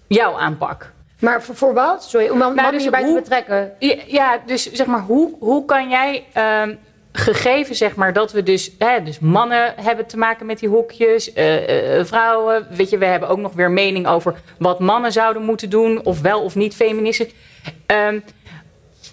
[0.07, 0.93] jouw aanpak?
[1.27, 2.05] Maar voor, voor wat?
[2.05, 3.73] Sorry, om mannen dus hierbij hoe- te betrekken.
[4.07, 6.75] Ja, dus zeg maar, hoe, hoe kan jij, ehm,
[7.13, 11.33] gegeven zeg maar, dat we dus, hè, dus mannen hebben te maken met die hokjes,
[11.33, 15.43] eh, eh, vrouwen, weet je, we hebben ook nog weer mening over wat mannen zouden
[15.43, 17.33] moeten doen, of wel of niet feministisch.
[17.87, 18.21] Ehm,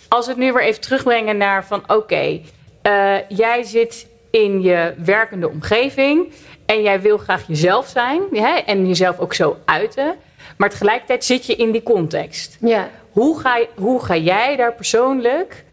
[0.10, 2.42] als we het nu weer even terugbrengen naar van oké,
[2.82, 6.34] eh, jij zit in je werkende omgeving
[6.66, 10.16] en jij wil graag jezelf zijn hè, en jezelf ook zo uiten,
[10.58, 12.58] maar tegelijkertijd zit je in die context.
[12.60, 15.66] Ja, Hoe ga, hoe ga jij daar persoonlijk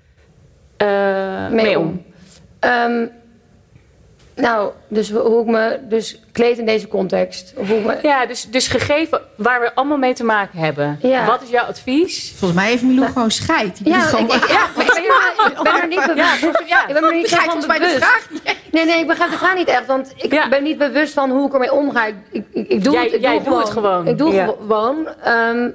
[0.76, 2.02] eh, mee, om?
[2.58, 3.06] Ehm,
[4.40, 7.52] nou, dus hoe ik me dus kleed in deze context.
[7.56, 10.98] Of hoe ik me, Ja, dus, dus gegeven waar we allemaal mee te maken hebben.
[11.02, 11.24] Ja.
[11.26, 12.32] Wat is jouw advies?
[12.36, 13.84] Volgens mij heeft Milou gewoon scheid.
[13.84, 16.62] Die ja, gewoon ik, ik, ja, maar ik ben, er- ik ben er niet bewust.
[16.66, 16.86] Ja.
[16.88, 18.56] Ik ben er niet van de vraag niet.
[18.72, 19.86] Nee, nee, ik begrijp de vraag niet echt.
[19.86, 20.48] Want ik Ja.
[20.48, 22.06] ben niet bewust van hoe ik ermee omga.
[22.06, 24.06] Ik, ik, ik, ik doe Jij- het, ik jij doe doet het gewoon.
[24.06, 24.44] Ik doe Ja.
[24.46, 25.08] gewoon.
[25.22, 25.68] ehm,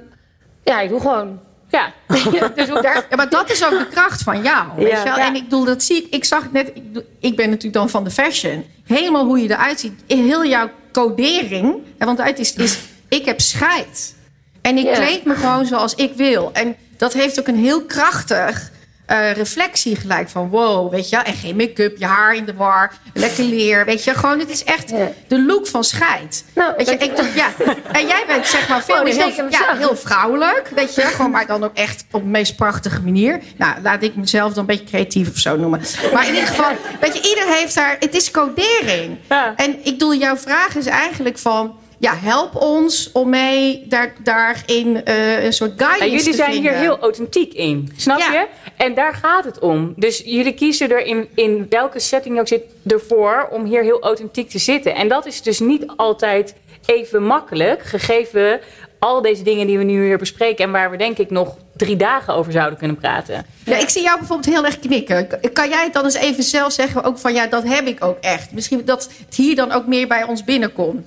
[0.64, 1.40] ja, ik doe gewoon.
[1.76, 1.92] Ja,
[2.54, 3.06] dus ook daar.
[3.10, 4.66] Ja, maar dat is ook de kracht van jou.
[4.76, 4.98] Weet Ja.
[4.98, 5.16] je wel?
[5.16, 6.14] En ik bedoel, dat zie ik.
[6.14, 6.72] Ik zag net.
[7.20, 8.64] Ik, ben natuurlijk dan van de fashion.
[8.86, 9.92] Helemaal hoe je eruit ziet.
[10.06, 11.74] Heel jouw codering.
[11.98, 12.78] Want het is, is.
[13.08, 14.14] Ik heb scheid.
[14.60, 16.50] En ik kleed me gewoon zoals ik wil.
[16.52, 18.70] En dat heeft ook een heel krachtig.
[19.06, 21.24] Eh, reflectie gelijk van wow, weet je wel.
[21.24, 24.14] En geen make-up, je haar in de war, lekker leer, weet je.
[24.14, 25.12] Gewoon, het is echt Ja.
[25.28, 26.44] de look van scheid.
[26.54, 27.48] Nou, weet je, ik dacht, ja.
[27.92, 31.00] En jij bent zeg maar veel Oh, heel, ja, heel vrouwelijk, weet je.
[31.02, 33.40] Gewoon, maar dan ook echt op de meest prachtige manier.
[33.56, 35.80] Nou, laat ik mezelf dan een beetje creatief of zo noemen.
[36.12, 37.96] Maar in ieder geval, weet je, ieder heeft daar...
[38.00, 39.16] Het is codering.
[39.28, 39.52] Ja.
[39.56, 41.78] En ik bedoel, jouw vraag is eigenlijk van...
[41.98, 46.72] ja, help ons om mee daar, daarin uh, een soort guidance en jullie zijn hier
[46.72, 48.46] heel authentiek in, snap je?
[48.76, 49.92] En daar gaat het om.
[49.96, 54.00] Dus jullie kiezen er in, in welke setting je ook zit ervoor om hier heel
[54.00, 54.94] authentiek te zitten.
[54.94, 56.54] En dat is dus niet altijd
[56.86, 58.60] even makkelijk, gegeven
[58.98, 61.96] al deze dingen die we nu hier bespreken en waar we denk ik nog drie
[61.96, 63.46] dagen over zouden kunnen praten.
[63.64, 65.28] Ja, ik zie jou bijvoorbeeld heel erg knikken.
[65.52, 68.18] Kan jij het dan eens even zelf zeggen, ook van ja, dat heb ik ook
[68.20, 68.52] echt.
[68.52, 71.06] Misschien dat het hier dan ook meer bij ons binnenkomt.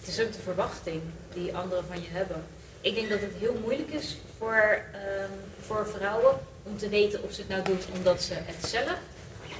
[0.00, 1.00] Het is ook de verwachting
[1.34, 2.44] die anderen van je hebben.
[2.80, 7.32] Ik denk dat het heel moeilijk is voor, ehm, voor vrouwen om te weten of
[7.32, 8.98] ze het nou doen omdat ze het zelf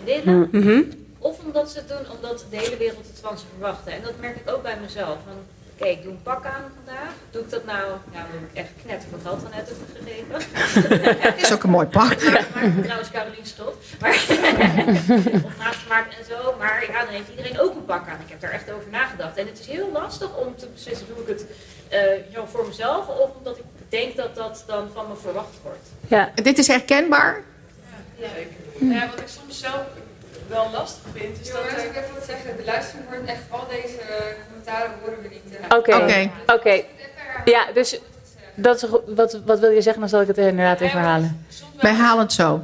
[0.04, 0.48] willen.
[0.52, 0.82] Mhm.
[1.18, 3.92] Of omdat ze het doen omdat de hele wereld het van ze verwachten.
[3.92, 5.18] En dat merk ik ook bij mezelf.
[5.26, 5.36] Van,
[5.80, 7.12] Oké, ik doe een pak aan vandaag.
[7.30, 7.84] Doe ik dat nou?
[8.12, 10.34] Nou, dan ik echt knetter van geld net heb gegeven.
[11.20, 12.20] Het is ook een mooi pak.
[12.20, 13.74] Ja, maar trouwens Carolien Schot.
[14.00, 14.10] Maar
[15.46, 16.54] of gemaakt en zo.
[16.58, 18.20] Maar ja, dan heeft iedereen ook een pak aan.
[18.24, 19.36] Ik heb daar echt over nagedacht.
[19.36, 21.44] En het is heel lastig om te beslissen, doe ik het
[21.92, 25.88] uh, voor mezelf of omdat ik denk dat dat dan van me verwacht wordt.
[26.08, 26.30] Ja.
[26.34, 27.40] Dit is herkenbaar?
[28.16, 28.52] Ja, zeker.
[28.78, 29.82] Nou ja, wat ik soms zelf
[30.48, 31.62] wel lastig vind, is dat...
[31.62, 33.98] Als ik even wat zeggen, de luistering wordt echt al deze
[34.48, 35.72] commentaren horen we niet.
[35.78, 36.30] Oké, oké.
[36.46, 36.82] oké.
[37.44, 38.00] Ja, dus
[38.54, 40.00] dat is, wat, wat wil je zeggen?
[40.00, 41.46] Dan zal ik het inderdaad even herhalen.
[41.80, 42.60] Wij halen het zo.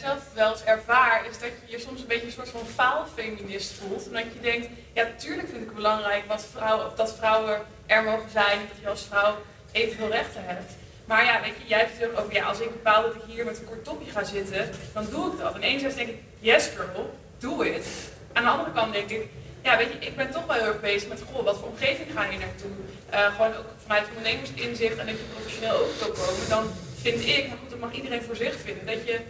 [0.00, 3.72] Zelf wel eens ervaar, is dat je je soms een beetje een soort van faalfeminist
[3.72, 4.06] voelt.
[4.06, 8.02] Omdat je denkt, ja, tuurlijk vind ik het belangrijk wat vrouwen, of dat vrouwen er
[8.02, 8.58] mogen zijn.
[8.68, 9.36] Dat je als vrouw
[9.72, 10.72] evenveel rechten hebt.
[11.04, 13.58] Maar ja, weet je, jij hebt ook, ja, als ik bepaal dat ik hier met
[13.58, 15.54] een kort topje ga zitten, dan doe ik dat.
[15.54, 17.86] En enerzijds denk ik, yes girl, doe het.
[18.32, 19.26] Aan de andere kant denk ik,
[19.62, 22.08] ja, weet je, ik ben toch wel heel erg bezig met, goh, wat voor omgeving
[22.14, 22.70] ga je naartoe?
[23.12, 27.48] Uh, gewoon ook vanuit ondernemersinzicht en dat je professioneel over wil komen, dan vind ik,
[27.48, 29.20] maar goed, dat mag iedereen voor zich vinden, dat je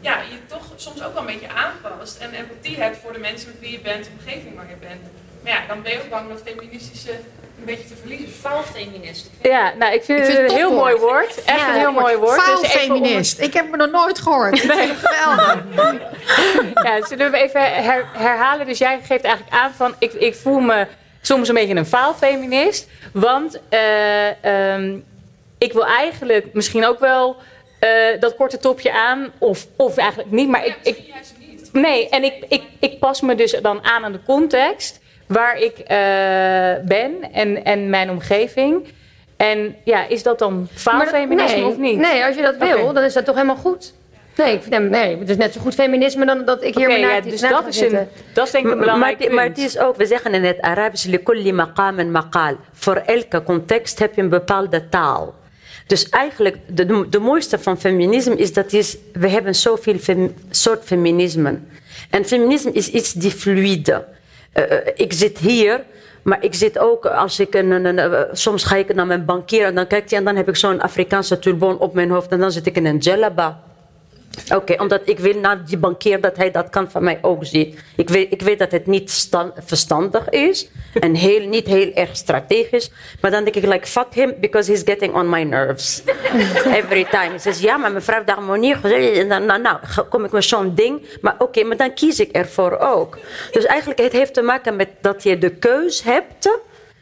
[0.00, 3.48] ja, je toch soms ook wel een beetje aanpast en empathie hebt voor de mensen
[3.48, 5.00] met wie je bent, de omgeving waar je bent.
[5.42, 7.10] Maar ja, dan ben je ook bang dat feministische
[7.58, 8.28] een beetje te verliezen.
[8.28, 9.30] Faalfeminist.
[9.42, 11.44] Ja, nou, ik vind, het een heel mooi woord.
[11.44, 12.42] Echt een heel mooi woord.
[12.42, 13.36] Faalfeminist.
[13.36, 14.64] Dus Ik heb het nog nooit gehoord.
[14.64, 14.94] Nee.
[14.94, 16.02] Geweldig.
[16.86, 17.60] ja, zullen we even
[18.12, 18.66] herhalen?
[18.66, 20.86] Dus jij geeft eigenlijk aan van, ik, ik voel me
[21.20, 22.88] soms een beetje een faalfeminist.
[23.12, 25.04] Want uh, um,
[25.58, 27.36] ik wil eigenlijk misschien ook wel
[27.80, 29.32] uh, dat korte topje aan.
[29.38, 30.76] Of, of eigenlijk niet, maar ik...
[30.82, 30.98] ik
[31.72, 35.78] Nee, en ik, ik, ik pas me dus dan aan aan de context waar ik
[35.78, 35.86] uh,
[36.86, 38.86] ben en, en mijn omgeving.
[39.36, 41.98] En ja, is dat dan faalfeminisme nee, of niet?
[41.98, 42.92] Nee, als je dat wil, okay.
[42.94, 43.94] dan is dat toch helemaal goed.
[44.36, 47.00] Nee, ik vind, nee, het is net zo goed feminisme dan dat ik hier okay,
[47.00, 49.58] naar ja, dus dat is, een, dat is denk ik een belangrijk maar, maar het
[49.58, 51.18] is ook, we zeggen in het Arabisch.
[52.72, 55.34] Voor elke context heb je een bepaalde taal.
[55.88, 60.84] Dus eigenlijk, de, de mooiste van feminisme is dat is, we hebben zoveel fem, soort
[60.84, 61.58] feminisme.
[62.10, 64.04] En feminisme is iets die fluide
[64.54, 65.84] uh, ik zit hier,
[66.22, 69.64] maar ik zit ook als ik een, een, een, soms ga ik naar mijn bankier
[69.64, 72.38] en dan kijkt hij en dan heb ik zo'n Afrikaanse turban op mijn hoofd en
[72.38, 73.62] dan zit ik in een djellaba.
[74.54, 77.78] Oké, omdat ik wil naar die bankier dat hij dat kan van mij ook zien.
[77.96, 80.68] Ik weet, ik weet dat het niet stand, verstandig is
[81.00, 82.90] en heel, niet heel erg strategisch.
[83.20, 86.02] Maar dan denk ik, like, fuck him, because he's getting on my nerves.
[86.80, 87.28] Every time.
[87.28, 88.74] Hij zegt, ja, maar mevrouw d'Harmonie.
[88.74, 91.06] En dan nou, nou, kom ik met zo'n ding.
[91.20, 93.18] Maar oké, maar dan kies ik ervoor ook.
[93.52, 96.48] Dus eigenlijk, het heeft te maken met dat je de keus hebt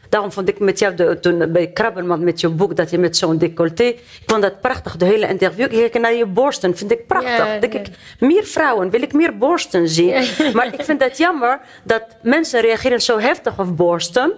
[0.09, 3.17] Daarom vond ik met jou de, toen bij Krabbenman met je boek dat je met
[3.17, 3.83] zo'n decolleté.
[3.83, 5.65] Ik vond dat prachtig, de hele interview.
[5.65, 7.59] Ik kijk naar je borsten, vind ik prachtig.
[7.59, 7.87] Denk ik,
[8.19, 10.25] meer vrouwen, wil ik meer borsten zien.
[10.53, 14.33] Maar ik vind het jammer dat mensen reageren zo heftig op borsten.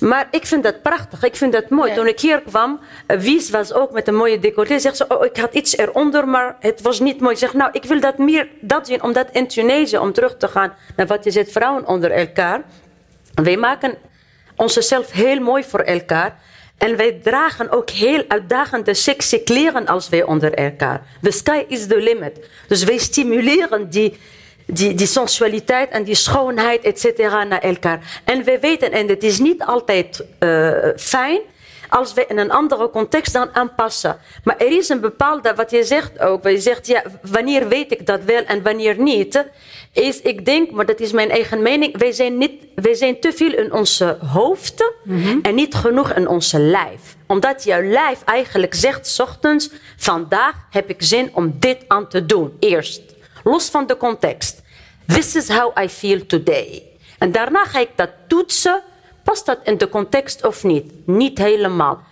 [0.00, 1.94] Maar ik vind dat prachtig, ik vind dat mooi.
[1.94, 4.78] Toen ik hier kwam, eh, Wies was ook met een mooie decolleté.
[4.78, 7.32] Zegt ze, oh, ik had iets eronder, maar het was niet mooi.
[7.32, 10.48] Ik zeg, nou, ik wil dat meer dat zien, omdat in Tunesië, om terug te
[10.48, 12.62] gaan naar wat je zegt, vrouwen onder elkaar.
[13.34, 13.94] Wij maken
[14.56, 16.38] onszelf heel mooi voor elkaar.
[16.78, 21.02] En wij dragen ook heel uitdagende sexy kleren als wij onder elkaar.
[21.22, 22.48] The sky is the limit.
[22.68, 24.18] Dus wij stimuleren die,
[24.66, 28.20] die, die sensualiteit en die schoonheid, et cetera, naar elkaar.
[28.24, 31.40] En we weten, en het is niet altijd uh, fijn,
[31.88, 34.18] als we in een andere context dan aanpassen.
[34.44, 38.06] Maar er is een bepaalde, wat je zegt ook, je zegt, ja, wanneer weet ik
[38.06, 39.44] dat wel en wanneer niet,
[39.92, 43.32] is, ik denk, maar dat is mijn eigen mening, wij zijn, niet, wij zijn te
[43.32, 45.38] veel in onze hoofden mhm.
[45.42, 47.16] en niet genoeg in onze lijf.
[47.26, 52.26] Omdat jouw lijf eigenlijk zegt, s ochtends, vandaag heb ik zin om dit aan te
[52.26, 52.56] doen.
[52.60, 53.02] Eerst,
[53.44, 54.62] los van de context.
[55.06, 56.82] This is how I feel today.
[57.18, 58.82] En daarna ga ik dat toetsen
[59.26, 60.92] Past dat in de context of niet?
[61.06, 62.02] Niet helemaal.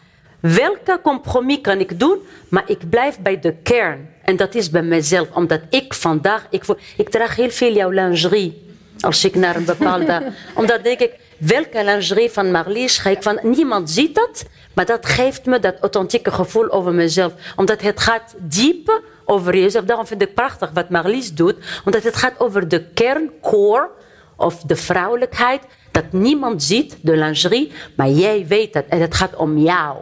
[0.40, 2.18] Welke compromis kan ik doen?
[2.48, 4.08] Maar ik blijf bij de kern.
[4.22, 5.28] En dat is bij mezelf.
[5.34, 6.46] Omdat ik vandaag...
[6.50, 6.64] Ik,
[6.96, 8.76] ik draag heel veel jouw lingerie.
[9.00, 10.32] Als ik naar een bepaalde...
[10.60, 11.12] omdat denk ik...
[11.38, 13.38] welke lingerie van Marlies ga ik van...
[13.42, 17.32] Niemand ziet dat, maar dat geeft me dat authentieke gevoel over mezelf.
[17.56, 19.84] Omdat het gaat diep over jezelf.
[19.84, 21.56] Daarom vind ik prachtig wat Marlies doet.
[21.84, 23.90] Omdat het gaat over de kern, core
[24.36, 25.62] of de vrouwelijkheid.
[25.94, 28.86] Dat niemand ziet, de lingerie, maar jij weet het.
[28.88, 29.96] En het gaat om jou.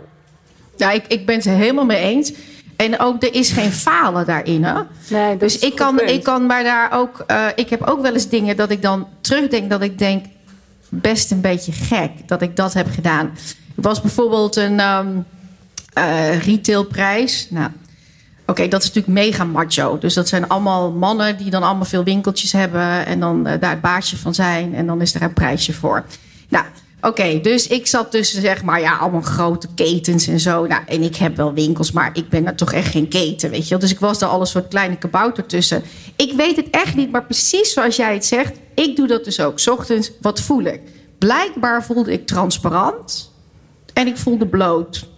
[0.76, 2.32] Ja, ik, ik ben het er helemaal mee eens.
[2.76, 4.64] En ook, er is geen falen daarin.
[4.64, 4.72] Hè?
[5.08, 6.10] Nee, dat dus is ik kan, punt.
[6.10, 7.24] ik kan maar daar ook.
[7.26, 10.24] eh, ik heb ook wel eens dingen dat ik dan terugdenk dat ik denk.
[10.88, 13.26] Best een beetje gek dat ik dat heb gedaan.
[13.76, 15.08] Er was bijvoorbeeld een ehm
[15.92, 17.46] eh, retailprijs.
[17.50, 17.70] Nou,
[18.52, 19.98] oké, dat is natuurlijk mega macho.
[19.98, 23.06] Dus dat zijn allemaal mannen die dan allemaal veel winkeltjes hebben.
[23.06, 24.74] En dan eh, daar het baasje van zijn.
[24.74, 26.04] En dan is er een prijsje voor.
[26.48, 26.64] Nou,
[27.00, 30.66] oké, dus ik zat tussen zeg maar ja, allemaal grote ketens en zo.
[30.66, 33.62] Nou, en ik heb wel winkels, maar ik ben er toch echt geen keten, weet
[33.62, 33.78] je wel.
[33.78, 35.82] Dus ik was daar al een soort kleine kabouter tussen.
[36.16, 39.40] Ik weet het echt niet, maar precies zoals jij het zegt, ik doe dat dus
[39.40, 39.66] ook.
[39.66, 40.80] ochtends, wat voel ik?
[41.18, 43.32] Blijkbaar voelde ik transparant
[43.92, 45.08] en ik voelde bloot.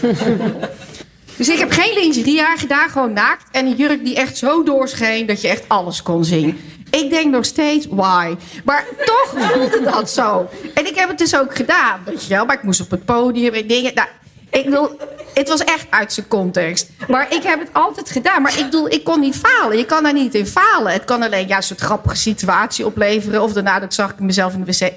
[1.36, 3.44] Dus ik heb geen lingerie aan gedaan, gewoon naakt.
[3.50, 6.58] En een jurk die echt zo doorscheen dat je echt alles kon zien.
[6.90, 8.34] Ik denk nog steeds, why?
[8.64, 10.48] Maar toch voelde dat zo.
[10.74, 12.44] En ik heb het dus ook gedaan, weet je wel.
[12.44, 13.94] Maar ik moest op het podium en dingen.
[13.94, 14.08] Nou,
[14.50, 14.88] ik bedoel,
[15.34, 16.90] het was echt uit zijn context.
[17.08, 18.42] Maar ik heb het altijd gedaan.
[18.42, 19.78] Maar ik bedoel, ik kon niet falen.
[19.78, 20.92] Je kan daar niet in falen.
[20.92, 23.42] Het kan alleen ja, een soort grappige situatie opleveren.
[23.42, 24.92] Of daarna dat zag ik mezelf in de wc.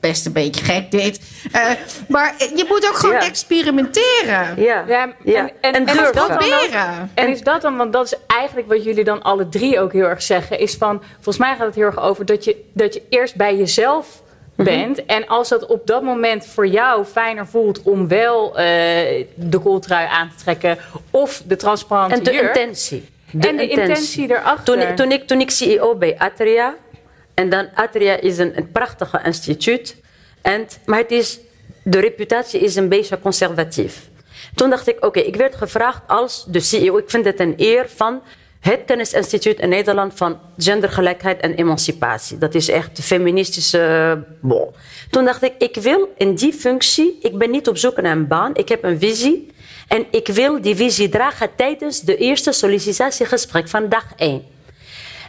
[0.00, 1.20] Best een beetje gek dit.
[1.52, 1.70] Eh,
[2.08, 3.26] maar je moet ook gewoon Ja.
[3.26, 4.54] experimenteren.
[4.62, 5.40] Ja, Ja, en, ja.
[5.40, 6.14] en, en, En is durven.
[6.14, 7.10] dat Proberen.
[7.14, 10.04] en is dat dan, want dat is eigenlijk wat jullie dan alle drie ook heel
[10.04, 13.02] erg zeggen, is van, volgens mij gaat het heel erg over dat je, dat je
[13.08, 14.22] eerst bij jezelf
[14.54, 14.64] Mhm.
[14.68, 15.06] bent.
[15.06, 18.64] En als dat op dat moment voor jou fijner voelt om wel eh,
[19.34, 20.78] de kooltrui aan te trekken
[21.10, 22.56] of de transparante En de jurk.
[22.56, 23.08] intentie.
[23.40, 24.64] en de intentie erachter.
[24.64, 26.74] Toen, ik- toen, ik, toen ik CEO bij Atria,
[27.38, 29.96] en dan Atria is een, een prachtige instituut,
[30.42, 31.38] en, maar het is,
[31.82, 34.08] de reputatie is een beetje conservatief.
[34.54, 37.88] Toen dacht ik, oké, ik werd gevraagd als de CEO, ik vind het een eer
[37.88, 38.22] van
[38.60, 42.38] het kennisinstituut in Nederland van gendergelijkheid en emancipatie.
[42.38, 44.72] Dat is echt de feministische bol.
[45.10, 48.26] Toen dacht ik, ik wil in die functie, ik ben niet op zoek naar een
[48.26, 49.52] baan, ik heb een visie.
[49.88, 54.57] En ik wil die visie dragen tijdens de eerste sollicitatiegesprek van dag één.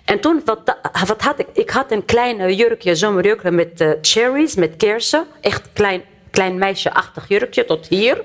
[0.10, 1.48] En toen, wat, wat had ik?
[1.54, 5.26] Ik had een klein jurkje, zomerjurkje met eh, cherries, met kersen.
[5.42, 8.24] Echt klein, klein meisje-achtig jurkje tot hier.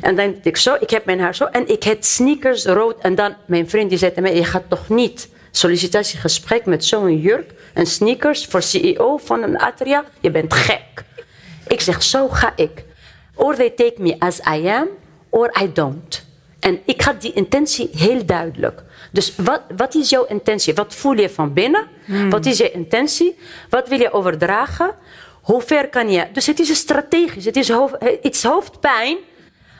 [0.00, 1.44] En dan dacht ik zo, ik heb mijn haar zo.
[1.44, 3.00] En ik had sneakers rood.
[3.00, 7.20] En dan, mijn vriend die zei tegen mij, je gaat toch niet sollicitatiegesprek met zo'n
[7.20, 10.04] jurk en sneakers voor CEO van een atria?
[10.20, 11.04] Je bent gek.
[11.66, 12.84] Ik zeg, zo ga ik.
[13.34, 14.88] Or they take me as I am,
[15.28, 16.26] or I don't.
[16.60, 18.82] En ik had die intentie heel duidelijk.
[19.12, 20.74] Dus wat, wat is jouw intentie?
[20.74, 21.86] Wat voel je van binnen?
[22.30, 23.38] Wat is je intentie?
[23.70, 24.94] Wat wil je overdragen?
[25.42, 26.26] Hoe ver kan je?
[26.32, 27.44] Dus het is strategisch.
[27.44, 29.16] Het is, hoofd, het is hoofdpijn.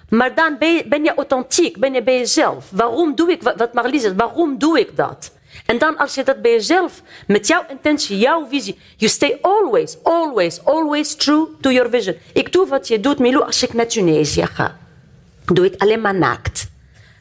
[0.09, 2.71] Maar dan ben je, ben je authentiek, ben je bij jezelf.
[2.71, 4.15] Waarom doe ik wat, wat Marlies zegt?
[4.17, 5.33] Waarom doe ik dat?
[5.67, 9.97] En dan als je dat bij jezelf, met jouw intentie, jouw visie, you stay always,
[10.03, 12.17] always, always true to your vision.
[12.33, 14.77] Ik doe wat je doet, Milou, als ik naar Tunesië ga.
[15.45, 16.71] Doe ik alleen maar naakt.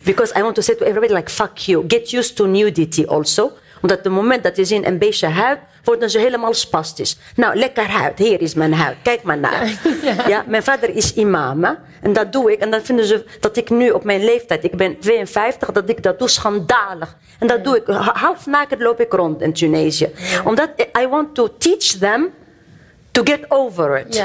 [0.03, 1.83] Because I want to say to everybody like fuck you.
[1.87, 3.51] Get used to nudity also.
[3.81, 7.17] Omdat het moment dat je ziet een beetje huid, worden ze helemaal spastisch.
[7.35, 8.17] Nou, lekker huid.
[8.19, 8.97] Hier is mijn huid.
[9.03, 9.79] Kijk maar naar.
[10.27, 10.43] Ja.
[10.47, 11.63] mijn vader is imam.
[11.63, 11.71] hè.
[12.01, 12.59] En dat doe ik.
[12.59, 16.03] En dan vinden ze dat ik nu op mijn leeftijd, ik ben 52, dat ik
[16.03, 17.15] dat doe schandalig.
[17.39, 17.83] En dat doe ik.
[17.95, 20.09] Half naked loop ik rond in Tunesië.
[20.45, 20.69] Omdat
[21.01, 22.29] I want to teach them
[23.11, 24.23] to get over it.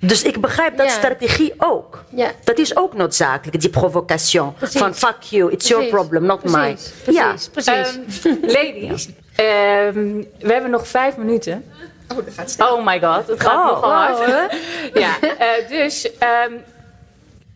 [0.00, 0.08] Ja.
[0.08, 0.92] Dus ik begrijp dat Ja.
[0.92, 2.04] strategie ook.
[2.08, 2.30] Ja.
[2.44, 4.54] Dat is ook noodzakelijk, die provocation.
[4.54, 4.80] Precies.
[4.80, 6.00] Van fuck you, it's your Precies.
[6.00, 6.76] problem, not mine.
[7.04, 8.24] Precies, precies, precies.
[8.24, 11.64] Ehm, ladies, ehm, we hebben nog vijf minuten.
[12.08, 12.76] Oh, dat gaat snel.
[12.76, 13.66] Oh my god, het gaat Oh.
[13.66, 14.18] nogal hard.
[14.94, 16.52] ja, eh, dus ehm,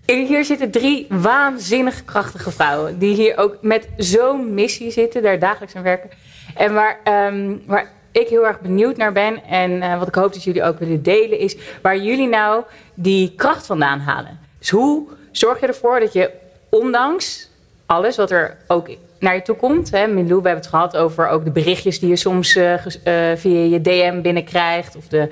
[0.05, 2.99] hier zitten drie waanzinnig krachtige vrouwen.
[2.99, 6.11] Die hier ook met zo'n missie zitten, daar dagelijks aan werken.
[6.57, 10.33] En waar, ehm, waar ik heel erg benieuwd naar ben en eh, wat ik hoop
[10.33, 12.63] dat jullie ook willen delen, is waar jullie nou
[12.95, 14.39] die kracht vandaan halen.
[14.59, 16.31] Dus hoe zorg je ervoor dat je
[16.69, 17.51] ondanks
[17.87, 19.91] alles wat er ook naar je toe komt.
[19.91, 23.39] Hè, Milou, we hebben het gehad over ook de berichtjes die je soms eh, eh,
[23.39, 24.97] via je DM binnenkrijgt.
[24.97, 25.29] Of de,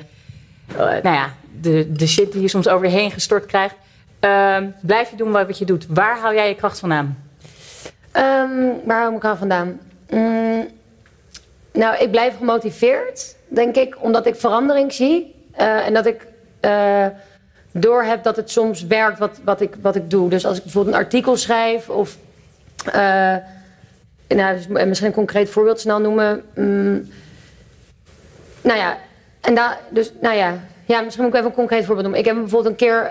[0.76, 3.74] nou ja, de, de shit die je soms over je heen gestort krijgt.
[4.20, 5.86] Ehm, blijf je doen wat je doet.
[5.88, 7.18] Waar haal jij je kracht vandaan?
[8.12, 8.50] Ehm,
[8.84, 9.80] waar hou ik aan vandaan?
[10.10, 10.68] Mm,
[11.72, 15.34] nou, ik blijf gemotiveerd, denk ik, omdat ik verandering zie.
[15.52, 16.26] Eh, en dat ik
[16.60, 17.06] eh
[17.72, 20.28] doorheb dat het soms werkt wat, wat, ik, wat ik doe.
[20.28, 22.16] Dus als ik bijvoorbeeld een artikel schrijf of...
[22.84, 23.36] eh,
[24.28, 26.42] nou, dus misschien een concreet voorbeeld snel noemen.
[26.54, 27.10] Mm,
[28.60, 28.96] nou ja,
[29.40, 30.54] en daar, dus, nou ja,
[30.86, 32.20] Ja, misschien moet ik even een concreet voorbeeld noemen.
[32.20, 33.10] Ik heb bijvoorbeeld een keer,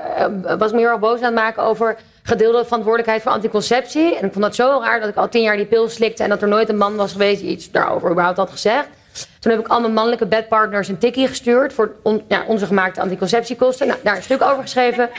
[0.58, 1.98] was me heel erg boos aan het maken over
[2.30, 4.18] gedeelde verantwoordelijkheid voor anticonceptie.
[4.18, 6.30] En ik vond dat zo raar dat ik al tien jaar die pil slikte en
[6.30, 8.88] dat er nooit een man was geweest die iets daarover überhaupt had gezegd.
[9.40, 13.02] Toen heb ik al mijn mannelijke bedpartners een tikkie gestuurd voor on- ja, onze gemaakte
[13.02, 13.88] anticonceptiekosten.
[13.88, 15.10] Nou, daar een stuk over geschreven.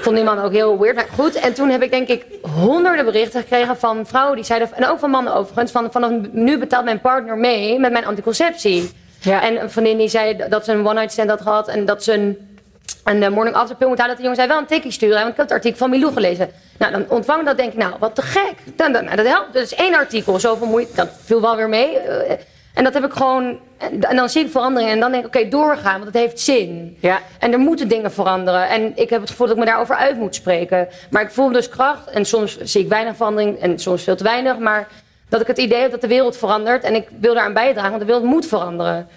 [0.00, 0.96] Vond die man ook heel weird.
[0.96, 2.24] Maar goed, en toen heb ik denk ik
[2.56, 6.58] honderden berichten gekregen van vrouwen die zeiden, en ook van mannen overigens, van vanaf nu
[6.58, 8.90] betaalt mijn partner mee met mijn anticonceptie.
[9.20, 9.42] Ja.
[9.42, 12.12] En een vriendin die zei dat ze een one-night stand had gehad en dat ze
[12.12, 12.49] een,
[13.04, 14.16] een eh, morning after pill moet halen.
[14.16, 16.12] Dat de jongen zei wel een tikkie sturen, want ik heb het artikel van Milou
[16.12, 16.50] gelezen.
[16.78, 18.54] Nou, dan ontvang ik dat denk ik, nou, wat te gek.
[18.76, 19.52] Dan, dan, nou, dat helpt.
[19.52, 20.94] Dat is één artikel, zoveel moeite.
[20.94, 21.98] Dat viel wel weer mee.
[21.98, 22.36] Eh,
[22.74, 23.58] En dat heb ik gewoon.
[23.78, 26.40] En en dan zie ik veranderingen en dan denk ik, oké, doorgaan, want het heeft
[26.40, 26.96] zin.
[27.00, 27.18] Ja.
[27.38, 28.68] En er moeten dingen veranderen.
[28.68, 30.88] En ik heb het gevoel dat ik me daarover uit moet spreken.
[31.10, 32.10] Maar ik voel dus kracht.
[32.10, 34.58] En soms zie ik weinig verandering en soms veel te weinig.
[34.58, 34.88] Maar
[35.28, 36.84] dat ik het idee heb dat de wereld verandert.
[36.84, 39.08] En ik wil daaraan bijdragen, want de wereld moet veranderen.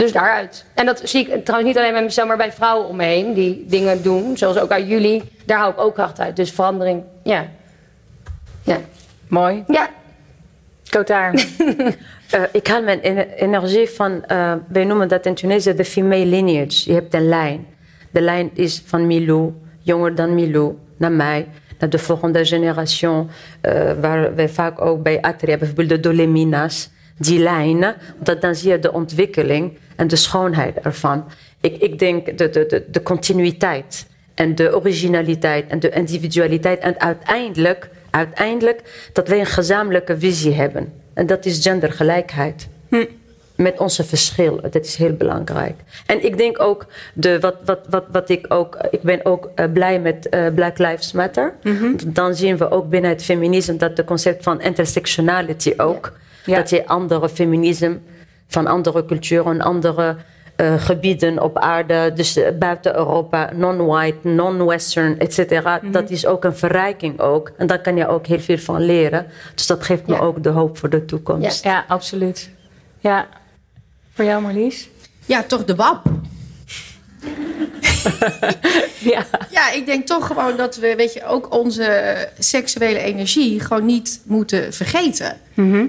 [0.00, 0.64] Dus daaruit.
[0.74, 3.34] En dat zie ik trouwens niet alleen bij mezelf, maar bij vrouwen om me heen.
[3.34, 5.22] Die dingen doen, zoals ook uit jullie.
[5.46, 6.36] Daar hou ik ook kracht uit.
[6.36, 7.46] Dus verandering, ja.
[8.62, 8.78] Ja.
[9.28, 9.64] Mooi.
[9.66, 9.88] Ja,
[10.88, 11.34] Kotaar.
[12.30, 16.26] Eh, ik haal mijn ener- energie van, eh, wij noemen dat in Tunesië de female
[16.26, 16.88] lineage.
[16.88, 17.66] Je hebt een lijn.
[18.10, 21.46] De lijn is van Milou, jonger dan Milou, naar mij,
[21.78, 27.38] naar de volgende generatie, eh, waar wij vaak ook bij Atria, bijvoorbeeld de Doleminas, die
[27.38, 31.24] lijnen, dat dan zie je de ontwikkeling en de schoonheid ervan.
[31.60, 37.00] Ik, ik denk de, de, de, de continuïteit en de originaliteit en de individualiteit en
[37.00, 40.92] uiteindelijk, uiteindelijk dat wij een gezamenlijke visie hebben.
[41.14, 42.68] En dat is gendergelijkheid.
[43.54, 45.74] Met onze verschil, dat is heel belangrijk.
[46.06, 49.64] En ik denk ook, de, wat, wat, wat, wat ik ook, ik ben ook eh,
[49.72, 51.54] blij met eh, Black Lives Matter.
[52.06, 56.12] Dan zien we ook binnen het feminisme dat het concept van intersectionality ook,
[56.44, 56.56] Ja.
[56.56, 57.98] dat je andere feminisme
[58.50, 60.16] van andere culturen, andere
[60.56, 65.80] eh, gebieden op aarde, dus eh, buiten Europa, non-white, non-western, et cetera.
[65.90, 67.52] Dat is ook een verrijking ook.
[67.56, 69.26] En daar kan je ook heel veel van leren.
[69.54, 70.20] Dus dat geeft me Ja.
[70.20, 71.64] ook de hoop voor de toekomst.
[71.64, 72.50] Ja, absoluut.
[72.98, 73.26] Ja.
[74.12, 74.88] Voor jou, Marlies?
[75.26, 76.06] Ja, toch de WAP.
[78.98, 79.24] Ja.
[79.50, 84.20] Ja, ik denk toch gewoon dat we, weet je, ook onze seksuele energie gewoon niet
[84.24, 85.40] moeten vergeten.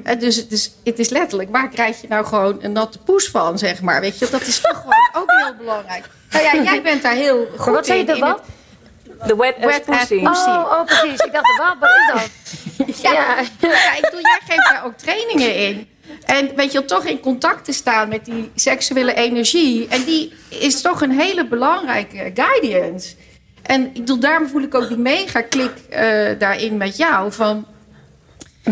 [0.04, 3.30] Hè, dus het is, het is letterlijk, waar krijg je nou gewoon een natte poes
[3.30, 4.02] van, zeg maar?
[4.02, 6.06] Weet je, dat is toch gewoon ook heel belangrijk.
[6.32, 8.10] Nou ja, jij bent daar heel goed maar wat zei je, in.
[8.12, 8.42] de in wat?
[9.28, 10.16] The wet, Wet pussy.
[10.16, 11.20] Oh, oh, precies.
[11.20, 12.30] Ik dacht, wat, wat is dat?
[13.02, 13.36] Ja, Ja.
[13.60, 15.88] ja, ik bedoel, jij geeft daar ook trainingen in.
[16.26, 19.88] En weet je, toch in contact te staan met die seksuele energie.
[19.88, 23.16] En die is toch een hele belangrijke guidance.
[23.62, 27.32] En ik bedoel, daarom voel ik ook die mega klik eh, daarin met jou.
[27.32, 27.66] Van,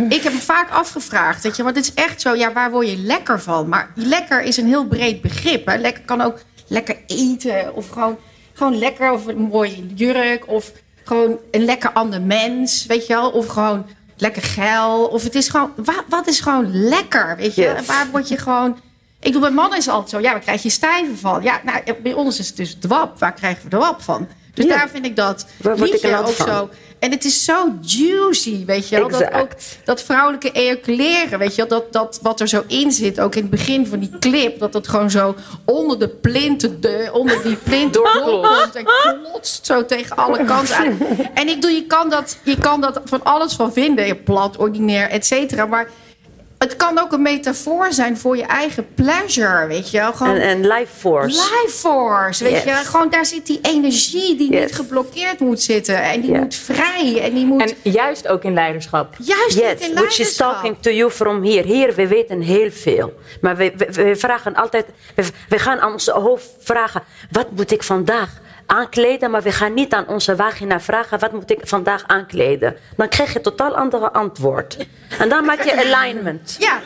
[0.09, 2.89] ik heb me vaak afgevraagd, weet je, want het is echt zo, ja, waar word
[2.89, 3.69] je lekker van?
[3.69, 5.65] Maar lekker is een heel breed begrip.
[5.65, 5.77] Hè?
[5.77, 8.17] Lekker kan ook lekker eten of gewoon,
[8.53, 10.71] gewoon lekker of een mooie jurk of
[11.03, 13.29] gewoon een lekker ander mens, weet je wel?
[13.29, 13.85] Of gewoon
[14.21, 15.05] lekker geil.
[15.05, 17.61] Of het is gewoon, wa- wat is gewoon lekker, weet je?
[17.61, 17.85] Yes.
[17.85, 18.79] Waar word je gewoon...
[19.21, 21.43] Ik doe bij mannen is het altijd zo, ja, waar krijg je stijven van?
[21.43, 23.19] Ja, nou, bij ons is het dus de wap.
[23.19, 24.27] Waar krijgen we de wap van?
[24.53, 24.77] Dus Ja.
[24.77, 26.47] daar vind ik dat Waar liedje ook van?
[26.47, 26.69] zo...
[26.99, 29.09] En het is zo juicy, weet je wel?
[29.09, 29.51] Dat, ook,
[29.83, 31.79] dat vrouwelijke ejaculeren, weet je wel?
[31.79, 34.59] Dat, dat wat er zo in zit, ook in het begin van die clip...
[34.59, 35.35] dat het gewoon zo
[35.65, 38.75] onder de plinten, de, onder die plint doorkomt...
[38.75, 38.85] en
[39.23, 40.97] klotst zo tegen alle kanten aan.
[41.33, 44.23] En ik doe, je kan, dat, je kan dat van alles van vinden.
[44.23, 45.65] Plat, ordinair, et cetera.
[45.65, 45.89] Maar
[46.59, 50.13] het kan ook een metafoor zijn voor je eigen pleasure, weet je wel?
[50.13, 51.37] Gewoon En, en life force.
[51.37, 52.63] Life force, weet Yes.
[52.63, 52.69] je.
[52.71, 54.61] Gewoon daar zit die energie die Yes.
[54.61, 56.01] niet geblokkeerd moet zitten.
[56.01, 57.21] En die moet vrij.
[57.21, 59.15] En die moet En juist ook in leiderschap.
[59.19, 60.51] juist Yes, niet in which is leiderschap.
[60.53, 61.67] talking to you from here.
[61.67, 63.13] Hier, we weten heel veel.
[63.41, 64.85] Maar we, we, we vragen altijd,
[65.15, 68.29] we, we gaan aan onze hoofd vragen, wat moet ik vandaag
[68.69, 69.31] aankleden?
[69.31, 72.75] Maar we gaan niet aan onze vagina vragen, wat moet ik vandaag aankleden?
[72.97, 74.77] Dan krijg je totaal andere antwoord.
[75.19, 76.55] En dan maak je alignment.
[76.59, 76.79] Ja.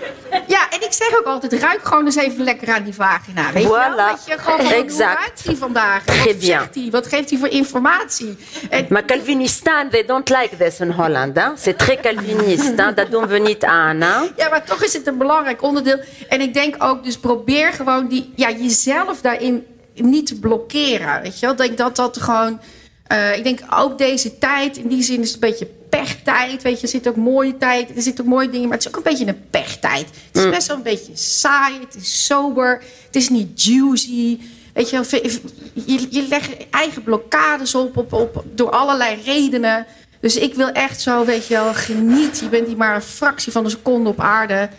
[0.47, 3.51] ja, en ik zeg ook altijd, ruik gewoon eens even lekker aan die vagina.
[3.51, 3.91] Weet je wel?
[3.93, 3.95] Voilà.
[4.09, 5.19] Dat je gewoon van, hoe Exact.
[5.19, 6.05] ruikt die vandaag?
[6.05, 6.89] Wat zegt?
[6.91, 8.37] Wat geeft hij voor informatie?
[8.69, 11.39] En, Maar Calvinistan, they don't like this in Holland.
[11.55, 12.77] C'est très Calvinist.
[12.77, 12.93] hè?
[12.93, 14.01] Dat doen we niet aan.
[14.01, 14.19] Hè?
[14.35, 15.99] Ja, maar toch is het een belangrijk onderdeel.
[16.29, 21.21] En ik denk ook, dus probeer gewoon die, ja, jezelf daarin niet te blokkeren.
[21.21, 21.51] Weet je wel?
[21.51, 22.59] Ik denk dat dat gewoon.
[23.07, 26.61] eh, ik denk ook deze tijd, in die zin is het een beetje pechtijd.
[26.61, 28.91] Weet je, er zit ook mooie tijd, er zitten ook mooie dingen, maar het is
[28.91, 30.05] ook een beetje een pechtijd.
[30.31, 34.37] Het is best wel een beetje saai, het is sober, het is niet juicy.
[34.73, 35.39] Weet je,
[35.73, 39.85] je, je legt eigen blokkades op, op, op door allerlei redenen.
[40.19, 42.39] Dus ik wil echt zo, weet je wel, geniet.
[42.39, 44.69] Je bent hier maar een fractie van een seconde op aarde.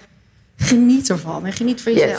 [0.57, 2.19] Geniet ervan en geniet van Yes.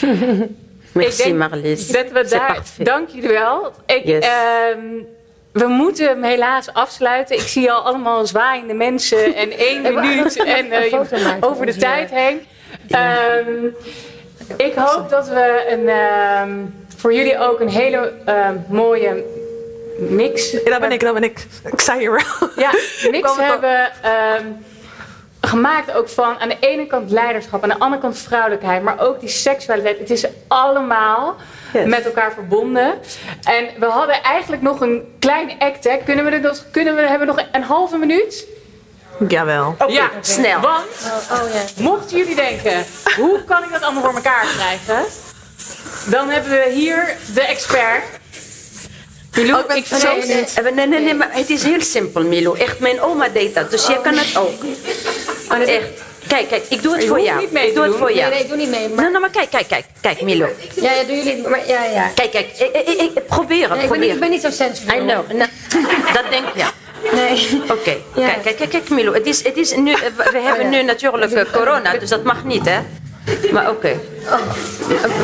[0.92, 1.86] Merci ik denk Marlies.
[1.88, 2.58] dat we daar...
[2.78, 3.72] Dank jullie wel.
[3.86, 4.24] Ik, Yes.
[4.24, 4.80] ehm,
[5.52, 7.36] we moeten hem helaas afsluiten.
[7.36, 12.46] Ik zie al allemaal zwaaiende mensen en één minuut en eh, over de tijd heen.
[12.88, 13.64] Ehm,
[14.56, 16.50] ik hoop dat we een, ehm,
[16.96, 19.24] voor jullie ook een hele ehm, mooie
[19.98, 21.46] mix Ja, dat ben ik, dat ben ik.
[21.72, 22.48] Ik sta hier wel.
[22.56, 22.70] ja,
[23.10, 24.44] mix hebben ehm,
[25.52, 29.20] gemaakt ook van aan de ene kant leiderschap, aan de andere kant vrouwelijkheid, maar ook
[29.20, 29.98] die seksualiteit.
[29.98, 31.36] Het is allemaal
[31.72, 31.86] Yes.
[31.86, 32.94] met elkaar verbonden.
[33.44, 35.84] En we hadden eigenlijk nog een klein act.
[35.84, 35.96] Hè.
[36.04, 38.46] Kunnen we dit nog, kunnen we, hebben we nog een halve minuut?
[39.28, 39.76] Jawel.
[39.88, 40.60] ja, snel.
[40.60, 40.84] Want
[41.30, 42.84] Oh, oh mochten jullie denken,
[43.16, 45.04] hoe kan ik dat allemaal voor elkaar krijgen?
[46.06, 48.02] Dan hebben we hier de expert.
[49.36, 50.26] Milou, Oh, ik nee, vrees...
[50.26, 52.54] nee, nee, nee, nee, nee, maar het is heel simpel, Milo.
[52.54, 54.62] Echt, mijn oma deed dat, dus jij kan het ook.
[55.66, 55.86] Echt.
[56.26, 57.40] Kijk, kijk, ik doe het voor jou.
[57.40, 58.30] niet mee Ik doe het voor Nee, jou.
[58.30, 58.88] nee, ik doe niet mee.
[58.88, 60.48] Maar, Nou, nou, maar kijk, kijk, kijk, kijk, Milo.
[60.74, 61.48] ja, ja, doen jullie.
[61.48, 62.10] Maar, ja, ja.
[62.14, 64.40] Kijk, kijk, ik, ik, ik, ik probeer het, Nee, ik, ben niet, ik ben niet
[64.40, 64.96] zo sensueel.
[65.02, 65.32] I know.
[65.32, 65.50] Nou,
[66.12, 66.64] dat denk je.
[67.14, 67.62] Nee.
[67.70, 68.28] Oké, Ja.
[68.42, 69.12] kijk, kijk, kijk, Milo.
[69.12, 69.92] Het is, het is nu,
[70.32, 72.78] we hebben nu natuurlijk eh, corona, dus dat mag niet, hè?
[73.52, 74.00] Maar oké.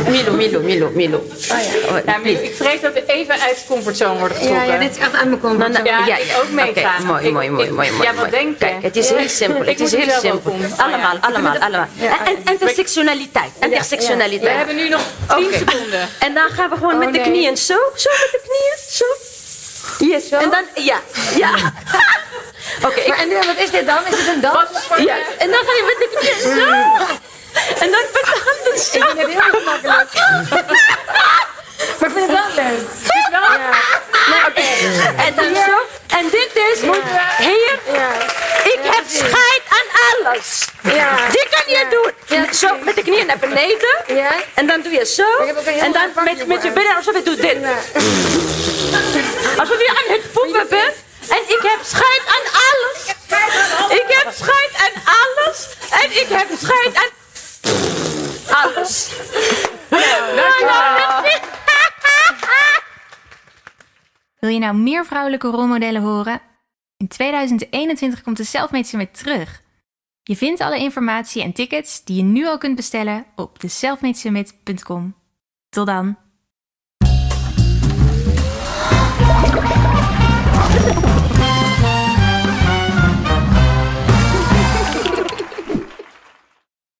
[0.08, 1.16] Milo, Milo, Milo, Milo.
[1.16, 1.54] Oh, ja.
[1.90, 4.72] Oh, Ja, ik vrees dat we even uit de comfortzone worden Ja, getrokken.
[4.72, 5.90] ja, dit is echt uit mijn Nou, comfortzone.
[5.90, 6.96] nou, Ja, ik ook meegaan.
[7.02, 8.02] Oké, mooi, Ik- mooi, mooi, ik- mooi, mooi.
[8.02, 8.30] ja, wat mooi.
[8.30, 8.64] denk je?
[8.64, 9.16] Kijk, het is Ja.
[9.16, 9.60] heel simpel.
[9.62, 10.52] Ik Het is heel simpel.
[10.52, 10.66] Oh, ja.
[10.84, 11.86] Allemaal, allemaal, allemaal.
[12.00, 12.36] En.
[12.44, 12.64] En de
[14.40, 15.00] We hebben nu nog
[15.36, 15.56] 10 Oké.
[15.58, 16.08] seconden.
[16.18, 19.04] En dan gaan we gewoon met de knieën zo, zo met de knieën, zo.
[19.98, 21.00] Yes, en dan, ja,
[21.36, 21.50] ja.
[22.86, 23.98] Oké, Maar en nu, wat is dit dan?
[24.10, 24.68] Is dit een dans?
[24.96, 26.66] ja, en dan ga je met de knieën zo.
[27.80, 28.20] En dan zo.
[28.72, 30.12] Ik vind het heel gemakkelijk.
[30.50, 31.46] maar
[31.78, 32.80] ik vind het wel leuk.
[34.28, 34.60] Nee, oké.
[35.22, 35.76] En dan zo.
[36.16, 36.80] En dit is,
[37.38, 37.78] hier,
[38.64, 40.64] ik heb scheid aan alles.
[40.82, 41.16] Ja.
[41.30, 42.12] Die kan je doen.
[42.38, 44.02] Ja, Zo met de knieën naar beneden.
[44.06, 44.30] Ja?
[44.54, 45.36] En dan doe je zo.
[45.78, 47.56] En dan met, met je binnen alsof je doet dit.
[49.58, 50.94] Alsof je aan het poepen bent.
[51.28, 53.16] En ik heb scheid aan alles.
[53.88, 55.68] Ik heb scheid aan alles.
[56.02, 57.17] En ik heb scheid aan
[58.50, 59.16] alles.
[64.40, 66.40] Wil je nou meer vrouwelijke rolmodellen horen?
[66.96, 69.62] In 2021 komt de Selfmade Summit terug.
[70.22, 75.14] Je vindt alle informatie en tickets die je nu al kunt bestellen op deselfmadesummit.com.
[75.68, 76.27] Tot dan!